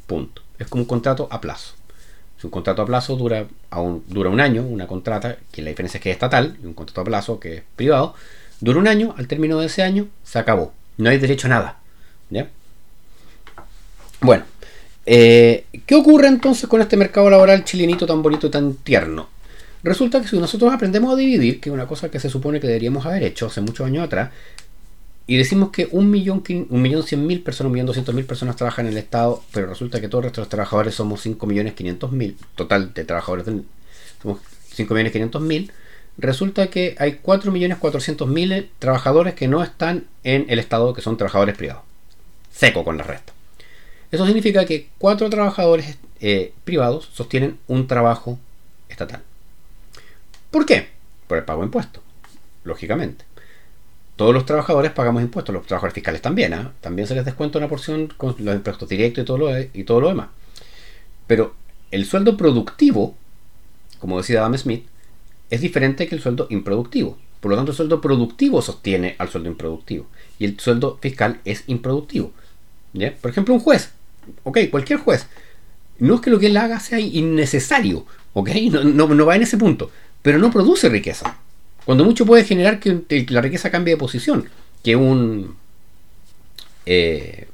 Punto. 0.06 0.40
Es 0.58 0.66
como 0.68 0.84
un 0.84 0.88
contrato 0.88 1.28
a 1.30 1.42
plazo. 1.42 1.74
Un 2.44 2.50
contrato 2.50 2.82
a 2.82 2.86
plazo 2.86 3.16
dura, 3.16 3.46
un, 3.72 4.04
dura 4.06 4.30
un 4.30 4.40
año, 4.40 4.62
una 4.62 4.86
contrata, 4.86 5.36
que 5.50 5.62
la 5.62 5.70
diferencia 5.70 5.98
es 5.98 6.02
que 6.02 6.10
es 6.10 6.14
estatal, 6.14 6.56
y 6.62 6.66
un 6.66 6.74
contrato 6.74 7.00
a 7.00 7.04
plazo 7.04 7.40
que 7.40 7.56
es 7.56 7.62
privado, 7.74 8.14
dura 8.60 8.78
un 8.78 8.86
año, 8.86 9.14
al 9.16 9.26
término 9.26 9.58
de 9.58 9.66
ese 9.66 9.82
año 9.82 10.08
se 10.22 10.38
acabó. 10.38 10.72
No 10.98 11.10
hay 11.10 11.18
derecho 11.18 11.46
a 11.46 11.50
nada. 11.50 11.78
¿Ya? 12.30 12.48
Bueno, 14.20 14.44
eh, 15.06 15.66
¿qué 15.86 15.94
ocurre 15.94 16.28
entonces 16.28 16.68
con 16.68 16.80
este 16.80 16.96
mercado 16.96 17.28
laboral 17.28 17.64
chilenito 17.64 18.06
tan 18.06 18.22
bonito 18.22 18.46
y 18.46 18.50
tan 18.50 18.74
tierno? 18.74 19.28
Resulta 19.82 20.20
que 20.22 20.28
si 20.28 20.38
nosotros 20.38 20.72
aprendemos 20.72 21.12
a 21.12 21.16
dividir, 21.16 21.60
que 21.60 21.68
es 21.68 21.74
una 21.74 21.86
cosa 21.86 22.10
que 22.10 22.18
se 22.18 22.30
supone 22.30 22.58
que 22.58 22.66
deberíamos 22.66 23.04
haber 23.04 23.22
hecho 23.22 23.46
hace 23.46 23.60
muchos 23.60 23.86
años 23.86 24.04
atrás, 24.04 24.30
y 25.26 25.36
decimos 25.38 25.70
que 25.70 25.88
un 25.90 26.10
millón, 26.10 26.42
un 26.68 26.82
millón 26.82 27.02
cien 27.02 27.26
mil 27.26 27.42
personas, 27.42 27.68
un 27.68 27.72
millón 27.72 27.86
doscientos 27.86 28.14
mil 28.14 28.26
personas 28.26 28.56
trabajan 28.56 28.86
en 28.86 28.92
el 28.92 28.98
Estado, 28.98 29.42
pero 29.52 29.66
resulta 29.66 30.00
que 30.00 30.08
todos 30.08 30.24
nuestros 30.24 30.48
trabajadores 30.48 30.94
somos 30.94 31.22
5 31.22 31.46
millones 31.46 31.72
500 31.72 32.12
mil, 32.12 32.36
total 32.54 32.92
de 32.92 33.04
trabajadores 33.04 33.46
somos 34.22 34.38
5 34.74 34.94
millones 34.94 35.12
500 35.12 35.42
mil, 35.42 35.72
resulta 36.18 36.68
que 36.68 36.94
hay 36.98 37.20
4 37.22 37.50
millones 37.52 37.78
400 37.78 38.28
mil 38.28 38.70
trabajadores 38.78 39.34
que 39.34 39.48
no 39.48 39.62
están 39.62 40.04
en 40.24 40.44
el 40.48 40.58
Estado, 40.58 40.92
que 40.92 41.00
son 41.00 41.16
trabajadores 41.16 41.56
privados. 41.56 41.82
Seco 42.52 42.84
con 42.84 42.98
la 42.98 43.04
resta. 43.04 43.32
Eso 44.10 44.26
significa 44.26 44.66
que 44.66 44.88
4 44.98 45.30
trabajadores 45.30 45.96
eh, 46.20 46.52
privados 46.64 47.08
sostienen 47.14 47.58
un 47.66 47.86
trabajo 47.86 48.38
estatal. 48.90 49.22
¿Por 50.50 50.66
qué? 50.66 50.88
Por 51.26 51.38
el 51.38 51.44
pago 51.44 51.62
de 51.62 51.66
impuestos, 51.66 52.02
lógicamente. 52.62 53.24
Todos 54.16 54.32
los 54.32 54.46
trabajadores 54.46 54.92
pagamos 54.92 55.22
impuestos, 55.22 55.52
los 55.54 55.66
trabajadores 55.66 55.94
fiscales 55.94 56.22
también, 56.22 56.54
¿ah? 56.54 56.72
también 56.80 57.08
se 57.08 57.14
les 57.14 57.24
descuenta 57.24 57.58
una 57.58 57.68
porción 57.68 58.08
con 58.16 58.36
los 58.38 58.54
impuestos 58.54 58.88
directos 58.88 59.22
y 59.22 59.26
todo, 59.26 59.38
lo, 59.38 59.60
y 59.60 59.84
todo 59.84 60.00
lo 60.00 60.08
demás. 60.08 60.28
Pero 61.26 61.54
el 61.90 62.04
sueldo 62.06 62.36
productivo, 62.36 63.16
como 63.98 64.18
decía 64.18 64.40
Adam 64.40 64.56
Smith, 64.56 64.86
es 65.50 65.60
diferente 65.60 66.06
que 66.06 66.14
el 66.14 66.20
sueldo 66.20 66.46
improductivo. 66.50 67.18
Por 67.40 67.50
lo 67.50 67.56
tanto, 67.56 67.72
el 67.72 67.76
sueldo 67.76 68.00
productivo 68.00 68.62
sostiene 68.62 69.16
al 69.18 69.28
sueldo 69.28 69.50
improductivo. 69.50 70.06
Y 70.38 70.46
el 70.46 70.58
sueldo 70.58 70.98
fiscal 71.00 71.40
es 71.44 71.64
improductivo. 71.66 72.32
Por 73.20 73.30
ejemplo, 73.30 73.54
un 73.54 73.60
juez. 73.60 73.92
ok, 74.44 74.58
cualquier 74.70 74.98
juez. 75.00 75.26
No 75.98 76.14
es 76.14 76.20
que 76.20 76.30
lo 76.30 76.38
que 76.38 76.46
él 76.46 76.56
haga 76.56 76.80
sea 76.80 76.98
innecesario, 76.98 78.06
ok, 78.32 78.50
no, 78.70 79.06
no, 79.06 79.26
va 79.26 79.36
en 79.36 79.42
ese 79.42 79.56
punto, 79.56 79.90
pero 80.22 80.38
no 80.38 80.50
produce 80.50 80.88
riqueza. 80.88 81.38
Cuando 81.84 82.04
mucho 82.04 82.24
puede 82.24 82.44
generar 82.44 82.80
que 82.80 83.26
la 83.28 83.40
riqueza 83.40 83.70
cambie 83.70 83.94
de 83.94 83.98
posición, 83.98 84.48
que 84.82 84.96
un, 84.96 85.56
eh, 86.86 87.48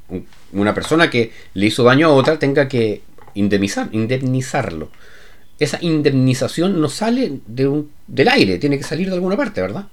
una 0.53 0.75
persona 0.75 1.11
que 1.11 1.33
le 1.55 1.67
hizo 1.67 1.85
daño 1.85 2.09
a 2.09 2.13
otra 2.13 2.39
tenga 2.39 2.69
que 2.69 3.03
indemnizar, 3.35 3.89
indemnizarlo. 3.93 4.91
Esa 5.59 5.79
indemnización 5.81 6.81
no 6.81 6.89
sale 6.89 7.41
de 7.47 7.69
un, 7.69 7.91
del 8.07 8.29
aire, 8.29 8.59
tiene 8.59 8.79
que 8.79 8.85
salir 8.85 9.09
de 9.09 9.15
alguna 9.15 9.37
parte, 9.37 9.61
¿verdad? 9.61 9.89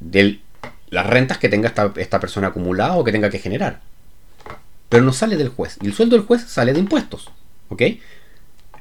De 0.00 0.40
las 0.90 1.06
rentas 1.06 1.38
que 1.38 1.48
tenga 1.48 1.68
esta, 1.68 1.92
esta 1.96 2.18
persona 2.18 2.48
acumulada 2.48 2.96
o 2.96 3.04
que 3.04 3.12
tenga 3.12 3.30
que 3.30 3.38
generar. 3.38 3.80
Pero 4.88 5.04
no 5.04 5.12
sale 5.12 5.36
del 5.36 5.50
juez. 5.50 5.76
Y 5.82 5.86
el 5.86 5.94
sueldo 5.94 6.16
del 6.16 6.24
juez 6.26 6.42
sale 6.46 6.72
de 6.72 6.78
impuestos. 6.78 7.30
¿Ok? 7.68 7.82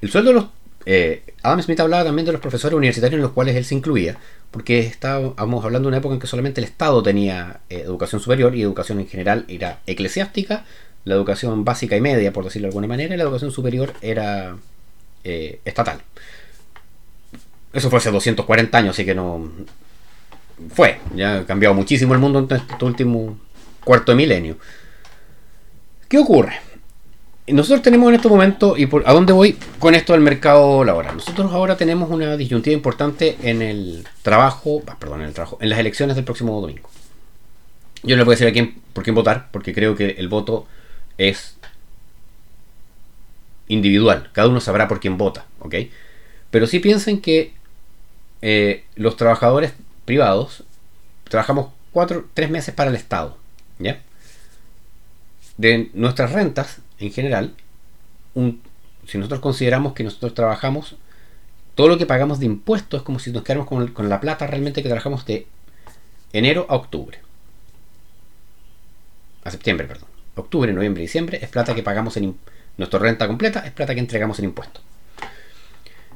El 0.02 0.10
sueldo 0.10 0.30
de 0.30 0.36
los 0.36 0.46
eh, 0.90 1.22
Adam 1.44 1.62
Smith 1.62 1.82
hablaba 1.82 2.06
también 2.06 2.26
de 2.26 2.32
los 2.32 2.40
profesores 2.40 2.74
universitarios 2.74 3.18
en 3.18 3.24
los 3.24 3.34
cuales 3.34 3.58
él 3.58 3.66
se 3.66 3.76
incluía, 3.76 4.16
porque 4.52 4.80
estábamos 4.80 5.66
hablando 5.66 5.88
de 5.88 5.90
una 5.90 5.98
época 5.98 6.14
en 6.14 6.22
que 6.22 6.28
solamente 6.28 6.62
el 6.62 6.66
Estado 6.66 7.04
tenía 7.04 7.60
eh, 7.70 7.82
educación 7.82 8.22
superior 8.22 8.56
y 8.56 8.62
educación 8.62 9.02
en 9.02 9.08
general 9.10 9.44
era 9.50 9.82
eclesiástica, 9.86 10.64
la 11.04 11.16
educación 11.16 11.66
básica 11.66 11.98
y 11.98 12.00
media, 12.00 12.32
por 12.32 12.46
decirlo 12.46 12.68
de 12.68 12.70
alguna 12.70 12.88
manera, 12.88 13.14
y 13.14 13.18
la 13.18 13.26
educación 13.26 13.52
superior 13.52 13.96
era 14.02 14.56
eh, 15.26 15.60
estatal. 15.66 16.00
Eso 17.74 17.90
fue 17.90 18.00
hace 18.00 18.10
240 18.10 18.78
años, 18.78 18.92
así 18.92 19.04
que 19.04 19.14
no. 19.14 19.52
Fue, 20.74 21.00
ya 21.14 21.40
ha 21.40 21.46
cambiado 21.46 21.76
muchísimo 21.76 22.14
el 22.14 22.20
mundo 22.22 22.40
en 22.40 22.56
este 22.56 22.86
último 22.86 23.38
cuarto 23.84 24.14
de 24.14 24.16
milenio. 24.16 24.58
¿Qué 26.08 26.18
ocurre? 26.18 26.62
Nosotros 27.48 27.82
tenemos 27.82 28.10
en 28.10 28.16
este 28.16 28.28
momento, 28.28 28.76
y 28.78 28.88
por, 28.88 29.08
a 29.08 29.14
dónde 29.14 29.34
voy 29.34 29.58
con 29.80 29.96
esto 29.96 30.14
del 30.14 30.22
mercado 30.22 30.84
laboral. 30.84 31.16
Nosotros 31.16 31.52
ahora 31.54 31.78
tenemos 31.78 32.10
una 32.10 32.36
disyuntiva 32.36 32.74
importante 32.74 33.38
en 33.42 33.62
el 33.62 34.08
trabajo, 34.22 34.84
ah, 34.88 34.98
perdón, 35.00 35.22
en 35.22 35.28
el 35.28 35.34
trabajo, 35.34 35.58
en 35.62 35.70
las 35.70 35.80
elecciones 35.80 36.16
del 36.16 36.26
próximo 36.26 36.60
domingo. 36.60 36.90
Yo 38.04 38.16
no 38.16 38.18
les 38.18 38.26
voy 38.26 38.34
a 38.34 38.36
decir 38.36 38.48
a 38.48 38.52
quién, 38.52 38.76
por 38.94 39.04
quién 39.04 39.16
votar, 39.16 39.48
porque 39.52 39.74
creo 39.74 39.96
que 39.96 40.12
el 40.12 40.28
voto 40.28 40.68
es 41.18 41.58
individual. 43.68 44.30
Cada 44.34 44.50
uno 44.50 44.60
sabrá 44.60 44.88
por 44.88 45.00
quién 45.00 45.18
vota, 45.18 45.46
¿ok? 45.60 45.76
Pero 46.52 46.68
sí 46.68 46.80
piensen 46.80 47.22
que 47.22 47.54
eh, 48.42 48.84
los 48.96 49.16
trabajadores 49.18 49.74
privados 50.06 50.64
trabajamos 51.26 51.70
cuatro, 51.92 52.26
tres 52.34 52.50
meses 52.50 52.74
para 52.74 52.90
el 52.90 52.96
Estado, 52.96 53.38
¿ya? 53.80 54.02
De 55.58 55.90
nuestras 55.94 56.32
rentas, 56.34 56.80
en 57.00 57.12
general, 57.12 57.54
un, 58.34 58.62
si 59.08 59.18
nosotros 59.18 59.40
consideramos 59.40 59.94
que 59.94 60.04
nosotros 60.04 60.34
trabajamos, 60.34 60.96
todo 61.76 61.88
lo 61.88 61.98
que 61.98 62.06
pagamos 62.06 62.40
de 62.40 62.46
impuestos 62.48 63.02
es 63.02 63.06
como 63.06 63.20
si 63.20 63.32
nos 63.32 63.44
quedáramos 63.44 63.92
con, 63.94 64.10
la 64.10 64.20
plata 64.20 64.48
realmente 64.48 64.82
que 64.82 64.90
trabajamos 64.90 65.26
de 65.26 65.48
enero 66.34 66.66
a 66.70 66.76
octubre. 66.76 67.20
A 69.44 69.52
septiembre, 69.52 69.88
perdón. 69.88 70.10
Octubre, 70.36 70.74
noviembre, 70.74 71.02
diciembre 71.02 71.40
es 71.42 71.50
plata 71.50 71.74
que 71.74 71.84
pagamos 71.84 72.18
en 72.18 72.38
nuestra 72.78 73.00
renta 73.00 73.28
completa, 73.28 73.60
es 73.66 73.72
plata 73.72 73.94
que 73.94 74.00
entregamos 74.00 74.40
en 74.40 74.46
impuestos. 74.46 74.84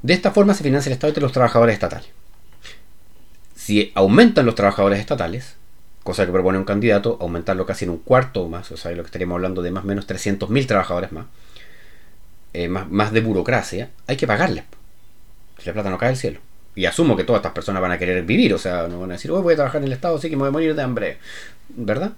De 0.01 0.13
esta 0.13 0.31
forma 0.31 0.53
se 0.53 0.63
financia 0.63 0.89
el 0.89 0.93
Estado 0.93 1.13
y 1.15 1.19
los 1.19 1.31
trabajadores 1.31 1.73
estatales. 1.73 2.09
Si 3.55 3.91
aumentan 3.93 4.45
los 4.45 4.55
trabajadores 4.55 4.99
estatales, 4.99 5.55
cosa 6.03 6.25
que 6.25 6.31
propone 6.31 6.57
un 6.57 6.63
candidato, 6.63 7.17
aumentarlo 7.21 7.65
casi 7.65 7.85
en 7.85 7.91
un 7.91 7.99
cuarto 7.99 8.43
o 8.43 8.49
más, 8.49 8.71
o 8.71 8.77
sea, 8.77 8.91
lo 8.91 9.03
que 9.03 9.07
estaríamos 9.07 9.35
hablando 9.35 9.61
de 9.61 9.71
más 9.71 9.83
o 9.83 9.87
menos 9.87 10.07
300.000 10.07 10.67
trabajadores 10.67 11.11
más, 11.11 11.25
eh, 12.53 12.67
más, 12.67 12.89
más, 12.89 13.11
de 13.11 13.21
burocracia, 13.21 13.91
hay 14.07 14.17
que 14.17 14.27
pagarles. 14.27 14.65
Si 15.59 15.67
la 15.67 15.73
plata 15.73 15.89
no 15.89 15.97
cae 15.97 16.09
del 16.09 16.17
cielo. 16.17 16.39
Y 16.75 16.85
asumo 16.85 17.15
que 17.15 17.23
todas 17.23 17.39
estas 17.39 17.53
personas 17.53 17.81
van 17.81 17.91
a 17.91 17.97
querer 17.97 18.23
vivir, 18.23 18.53
o 18.53 18.57
sea, 18.57 18.87
no 18.87 18.99
van 18.99 19.11
a 19.11 19.13
decir, 19.13 19.29
voy 19.31 19.53
a 19.53 19.55
trabajar 19.55 19.81
en 19.81 19.87
el 19.87 19.93
Estado, 19.93 20.15
así 20.15 20.29
que 20.29 20.35
me 20.35 20.41
voy 20.41 20.49
a 20.49 20.51
morir 20.51 20.75
de 20.75 20.81
hambre. 20.81 21.17
¿Verdad? 21.69 22.13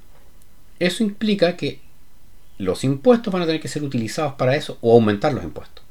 Eso 0.79 1.03
implica 1.03 1.57
que 1.57 1.81
los 2.57 2.83
impuestos 2.83 3.33
van 3.33 3.41
a 3.41 3.45
tener 3.45 3.59
que 3.59 3.67
ser 3.67 3.83
utilizados 3.83 4.33
para 4.33 4.55
eso 4.55 4.77
o 4.81 4.93
aumentar 4.93 5.33
los 5.33 5.43
impuestos. 5.43 5.83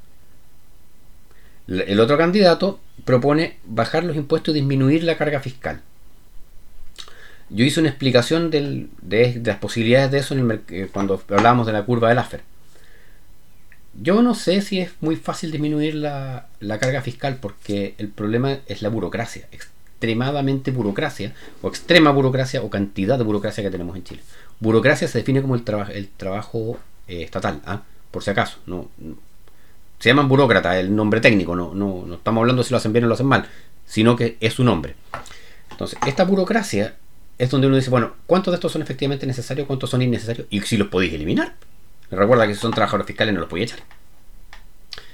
El 1.66 2.00
otro 2.00 2.16
candidato 2.16 2.80
propone 3.04 3.58
bajar 3.64 4.04
los 4.04 4.16
impuestos 4.16 4.54
y 4.54 4.58
disminuir 4.58 5.04
la 5.04 5.16
carga 5.16 5.40
fiscal 5.40 5.82
yo 7.52 7.64
hice 7.64 7.80
una 7.80 7.90
explicación 7.90 8.50
de, 8.50 8.88
las 9.44 9.58
posibilidades 9.58 10.10
de 10.10 10.18
eso 10.18 10.34
eh, 10.68 10.88
cuando 10.92 11.22
hablábamos 11.28 11.66
de 11.66 11.72
la 11.72 11.84
curva 11.84 12.08
del 12.08 12.18
AFER. 12.18 12.40
Yo 14.00 14.22
no 14.22 14.34
sé 14.34 14.62
si 14.62 14.80
es 14.80 14.92
muy 15.00 15.16
fácil 15.16 15.50
disminuir 15.50 15.94
la, 15.94 16.46
carga 16.80 17.02
fiscal 17.02 17.36
porque 17.40 17.94
el 17.98 18.08
problema 18.08 18.58
es 18.66 18.80
la 18.80 18.88
burocracia, 18.88 19.46
extremadamente 19.52 20.70
burocracia, 20.70 21.34
o 21.60 21.68
extrema 21.68 22.10
burocracia, 22.10 22.62
o 22.62 22.70
cantidad 22.70 23.18
de 23.18 23.24
burocracia 23.24 23.62
que 23.62 23.70
tenemos 23.70 23.96
en 23.96 24.04
Chile. 24.04 24.22
Burocracia 24.58 25.06
se 25.08 25.18
define 25.18 25.42
como 25.42 25.54
el, 25.54 25.62
el 25.92 26.08
trabajo 26.08 26.78
eh, 27.06 27.22
estatal, 27.22 27.60
¿ah? 27.66 27.82
por 28.10 28.22
si 28.22 28.30
acaso. 28.30 28.58
No, 28.64 28.88
se 29.98 30.08
llaman 30.08 30.28
burócrata, 30.28 30.80
el 30.80 30.96
nombre 30.96 31.20
técnico, 31.20 31.54
no, 31.54 31.74
no, 31.74 32.04
no 32.06 32.14
estamos 32.14 32.40
hablando 32.40 32.62
si 32.62 32.70
lo 32.70 32.78
hacen 32.78 32.94
bien 32.94 33.04
o 33.04 33.08
lo 33.08 33.14
hacen 33.14 33.26
mal, 33.26 33.46
sino 33.86 34.16
que 34.16 34.38
es 34.40 34.54
su 34.54 34.64
nombre. 34.64 34.94
Entonces, 35.70 35.98
esta 36.06 36.24
burocracia 36.24 36.96
es 37.38 37.50
donde 37.50 37.66
uno 37.66 37.76
dice, 37.76 37.90
bueno, 37.90 38.14
¿cuántos 38.26 38.52
de 38.52 38.56
estos 38.56 38.72
son 38.72 38.82
efectivamente 38.82 39.26
necesarios? 39.26 39.66
¿Cuántos 39.66 39.90
son 39.90 40.02
innecesarios? 40.02 40.46
Y 40.50 40.60
si 40.60 40.76
los 40.76 40.88
podéis 40.88 41.14
eliminar. 41.14 41.54
Recuerda 42.10 42.46
que 42.46 42.54
si 42.54 42.60
son 42.60 42.72
trabajadores 42.72 43.06
fiscales 43.06 43.34
no 43.34 43.40
los 43.40 43.48
podéis 43.48 43.72
echar. 43.72 43.84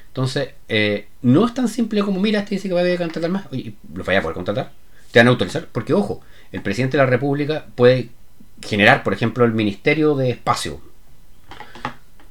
Entonces, 0.09 0.51
eh, 0.69 1.07
no 1.23 1.47
es 1.47 1.55
tan 1.55 1.69
simple 1.69 2.03
como, 2.03 2.21
mira, 2.21 2.41
este 2.41 2.57
dice 2.57 2.69
que 2.69 2.75
va 2.75 2.81
a 2.83 2.97
contratar 2.97 3.31
más, 3.31 3.47
oye, 3.53 3.75
los 3.95 4.05
vaya 4.05 4.19
a 4.19 4.23
poder 4.23 4.35
contratar, 4.35 4.73
te 5.13 5.21
van 5.21 5.29
a 5.29 5.31
autorizar, 5.31 5.69
porque 5.71 5.93
ojo, 5.95 6.23
el 6.51 6.61
presidente 6.61 6.97
de 6.97 7.05
la 7.05 7.09
República 7.09 7.67
puede 7.75 8.09
generar, 8.61 9.05
por 9.05 9.13
ejemplo, 9.13 9.45
el 9.45 9.53
Ministerio 9.53 10.17
de 10.17 10.31
Espacio 10.31 10.81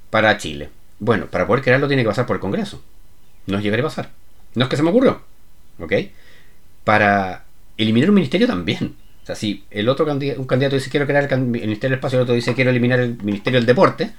para 0.09 0.37
Chile. 0.37 0.69
Bueno, 0.99 1.27
para 1.27 1.47
poder 1.47 1.63
crearlo 1.63 1.87
tiene 1.87 2.03
que 2.03 2.09
pasar 2.09 2.25
por 2.25 2.35
el 2.35 2.41
Congreso. 2.41 2.83
No 3.45 3.59
llegaré 3.59 3.81
a 3.81 3.85
pasar. 3.85 4.09
No 4.55 4.63
es 4.63 4.69
que 4.69 4.75
se 4.75 4.83
me 4.83 4.89
ocurrió. 4.89 5.21
¿Ok? 5.79 5.93
Para 6.83 7.45
eliminar 7.77 8.09
un 8.09 8.15
ministerio 8.15 8.47
también. 8.47 8.95
Sea, 9.27 9.35
si 9.35 9.65
el 9.71 9.89
otro 9.89 10.05
candidato, 10.05 10.39
un 10.39 10.47
candidato 10.47 10.77
dice 10.77 10.89
quiero 10.89 11.05
crear 11.05 11.31
el 11.33 11.41
Ministerio 11.41 11.89
del 11.89 11.97
Espacio 11.97 12.17
el 12.17 12.23
otro 12.23 12.33
dice 12.33 12.53
quiero 12.53 12.69
eliminar 12.69 13.01
el 13.01 13.21
Ministerio 13.21 13.59
del 13.59 13.65
Deporte, 13.65 14.13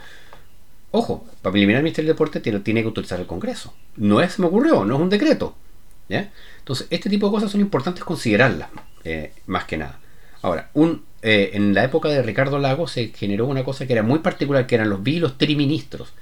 ojo, 0.90 1.26
para 1.40 1.56
eliminar 1.56 1.78
el 1.78 1.84
Ministerio 1.84 2.08
del 2.08 2.14
Deporte 2.14 2.40
tiene, 2.40 2.82
que 2.82 2.88
utilizar 2.88 3.18
el 3.18 3.26
Congreso. 3.26 3.72
No 3.96 4.20
es, 4.20 4.38
me 4.38 4.44
ocurrió, 4.44 4.84
no 4.84 4.96
es 4.96 5.00
un 5.00 5.08
decreto. 5.08 5.56
¿ya? 6.10 6.30
Entonces, 6.58 6.88
este 6.90 7.08
tipo 7.08 7.26
de 7.28 7.32
cosas 7.32 7.50
son 7.50 7.62
importantes 7.62 8.04
considerarlas, 8.04 8.68
eh, 9.02 9.32
más 9.46 9.64
que 9.64 9.78
nada. 9.78 9.98
Ahora, 10.42 10.68
un, 10.74 11.04
eh, 11.22 11.52
en 11.54 11.72
la 11.72 11.84
época 11.84 12.10
de 12.10 12.22
Ricardo 12.22 12.58
Lago 12.58 12.86
se 12.86 13.08
generó 13.08 13.46
una 13.46 13.64
cosa 13.64 13.86
que 13.86 13.94
era 13.94 14.02
muy 14.02 14.18
particular, 14.18 14.66
que 14.66 14.74
eran 14.74 14.90
los 14.90 15.02
bi 15.02 15.16
y 15.16 15.20
los 15.20 15.38
triministros. 15.38 16.12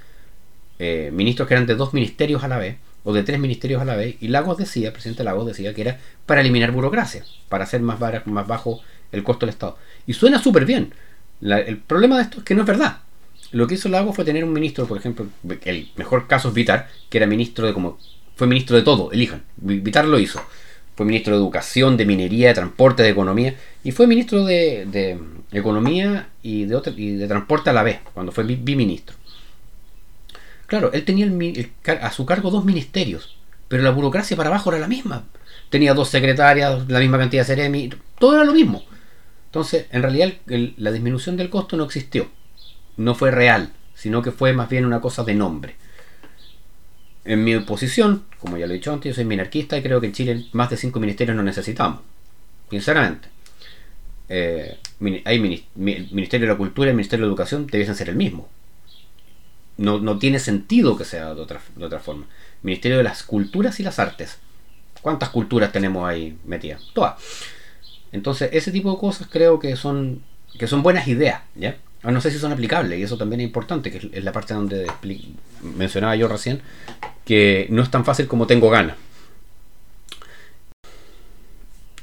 Eh, 0.79 1.09
ministros 1.11 1.45
que 1.49 1.55
eran 1.55 1.67
de 1.67 1.75
dos 1.75 1.93
ministerios 1.93 2.41
a 2.45 2.47
la 2.47 2.57
vez, 2.57 2.77
o 3.03 3.13
de 3.13 3.23
tres 3.23 3.39
ministerios 3.39 3.81
a 3.81 3.85
la 3.85 3.95
vez, 3.95 4.15
y 4.19 4.27
Lagos 4.27 4.57
decía, 4.57 4.87
el 4.87 4.93
presidente 4.93 5.23
Lagos 5.23 5.47
decía 5.47 5.73
que 5.73 5.81
era 5.81 5.99
para 6.25 6.41
eliminar 6.41 6.71
burocracia, 6.71 7.23
para 7.49 7.63
hacer 7.63 7.81
más, 7.81 7.99
más 8.25 8.47
bajo 8.47 8.81
el 9.11 9.23
costo 9.23 9.45
del 9.45 9.53
Estado. 9.53 9.77
Y 10.05 10.13
suena 10.13 10.41
súper 10.41 10.65
bien. 10.65 10.93
el 11.41 11.77
problema 11.77 12.17
de 12.17 12.23
esto 12.23 12.39
es 12.39 12.43
que 12.43 12.55
no 12.55 12.61
es 12.61 12.67
verdad. 12.67 12.99
Lo 13.51 13.65
que 13.65 13.75
hizo 13.75 13.87
Lagos 13.87 14.15
fue 14.15 14.25
tener 14.25 14.43
un 14.43 14.51
ministro, 14.51 14.85
por 14.87 14.97
ejemplo, 14.97 15.27
el 15.63 15.89
mejor 15.95 16.27
caso 16.27 16.49
es 16.49 16.53
Vitar, 16.53 16.89
que 17.09 17.17
era 17.17 17.27
ministro 17.27 17.65
de 17.65 17.73
como 17.73 17.97
fue 18.37 18.45
ministro 18.45 18.77
de 18.77 18.83
todo, 18.83 19.11
elijan. 19.11 19.43
Vitar 19.57 20.05
lo 20.05 20.19
hizo. 20.19 20.39
Fue 20.95 21.05
ministro 21.05 21.33
de 21.33 21.39
Educación, 21.39 21.97
de 21.97 22.05
Minería, 22.05 22.49
de 22.49 22.53
Transporte, 22.53 23.03
de 23.03 23.09
Economía. 23.09 23.55
Y 23.83 23.91
fue 23.91 24.05
ministro 24.05 24.45
de, 24.45 24.85
de 24.85 25.19
Economía 25.57 26.29
y 26.43 26.65
de, 26.65 26.81
y 26.97 27.15
de 27.15 27.27
Transporte 27.27 27.71
a 27.71 27.73
la 27.73 27.83
vez, 27.83 27.99
cuando 28.13 28.31
fue 28.31 28.43
biministro. 28.43 29.15
Claro, 30.67 30.91
él 30.91 31.05
tenía 31.05 31.31
a 32.01 32.11
su 32.11 32.25
cargo 32.25 32.51
dos 32.51 32.65
ministerios, 32.65 33.37
pero 33.69 33.83
la 33.83 33.89
burocracia 33.89 34.35
para 34.35 34.49
abajo 34.49 34.69
era 34.69 34.79
la 34.79 34.89
misma. 34.89 35.23
Tenía 35.69 35.93
dos 35.93 36.09
secretarias, 36.09 36.87
la 36.89 36.99
misma 36.99 37.17
cantidad 37.17 37.43
de 37.43 37.47
seremi, 37.47 37.89
todo 38.19 38.35
era 38.35 38.43
lo 38.43 38.53
mismo. 38.53 38.83
Entonces, 39.45 39.87
en 39.91 40.01
realidad, 40.01 40.33
la 40.45 40.91
disminución 40.91 41.37
del 41.37 41.49
costo 41.49 41.77
no 41.77 41.85
existió. 41.85 42.27
No 42.97 43.15
fue 43.15 43.31
real, 43.31 43.71
sino 43.95 44.21
que 44.21 44.31
fue 44.31 44.51
más 44.51 44.69
bien 44.69 44.85
una 44.85 44.99
cosa 44.99 45.23
de 45.23 45.35
nombre. 45.35 45.75
En 47.23 47.45
mi 47.45 47.57
posición, 47.59 48.25
como 48.37 48.57
ya 48.57 48.67
lo 48.67 48.73
he 48.73 48.77
dicho 48.77 48.91
antes, 48.91 49.09
yo 49.09 49.15
soy 49.15 49.25
minarquista 49.25 49.77
y 49.77 49.81
creo 49.81 50.01
que 50.01 50.07
en 50.07 50.13
Chile 50.13 50.45
más 50.51 50.69
de 50.69 50.77
cinco 50.77 50.99
ministerios 50.99 51.35
no 51.35 51.43
necesitamos. 51.43 52.01
Sinceramente. 52.69 53.29
Eh, 54.29 54.77
hay 55.23 55.35
el 55.37 55.63
Ministerio 56.11 56.47
de 56.47 56.53
la 56.53 56.57
Cultura 56.57 56.89
y 56.89 56.91
el 56.91 56.97
Ministerio 56.97 57.25
de 57.25 57.27
la 57.29 57.31
Educación 57.31 57.67
debiesen 57.67 57.95
ser 57.95 58.09
el 58.09 58.17
mismo 58.17 58.49
no, 59.77 60.17
tiene 60.17 60.39
sentido 60.39 60.97
que 60.97 61.05
sea 61.05 61.33
de 61.33 61.41
otra, 61.41 61.61
de 61.75 61.85
otra 61.85 61.99
forma. 61.99 62.25
Ministerio 62.63 62.97
de 62.97 63.03
las 63.03 63.23
Culturas 63.23 63.79
y 63.79 63.83
las 63.83 63.99
Artes. 63.99 64.39
¿Cuántas 65.01 65.29
culturas 65.29 65.71
tenemos 65.71 66.07
ahí 66.07 66.37
metidas? 66.45 66.81
Todas. 66.93 67.15
Entonces, 68.11 68.49
ese 68.53 68.71
tipo 68.71 68.91
de 68.91 68.97
cosas 68.97 69.27
creo 69.31 69.59
que 69.59 69.75
son, 69.75 70.23
que 70.57 70.67
son 70.67 70.81
buenas 70.81 71.07
ideas, 71.07 71.41
¿ya? 71.55 71.77
no 72.03 72.21
sé 72.21 72.31
si 72.31 72.39
son 72.39 72.51
aplicables, 72.51 72.99
y 72.99 73.03
eso 73.03 73.17
también 73.17 73.41
es 73.41 73.47
importante, 73.47 73.91
que 73.91 74.09
es 74.11 74.23
la 74.23 74.31
parte 74.31 74.53
donde 74.53 74.87
mencionaba 75.61 76.15
yo 76.15 76.27
recién, 76.27 76.61
que 77.25 77.67
no 77.69 77.81
es 77.81 77.91
tan 77.91 78.05
fácil 78.05 78.27
como 78.27 78.47
tengo 78.47 78.69
ganas. 78.69 78.95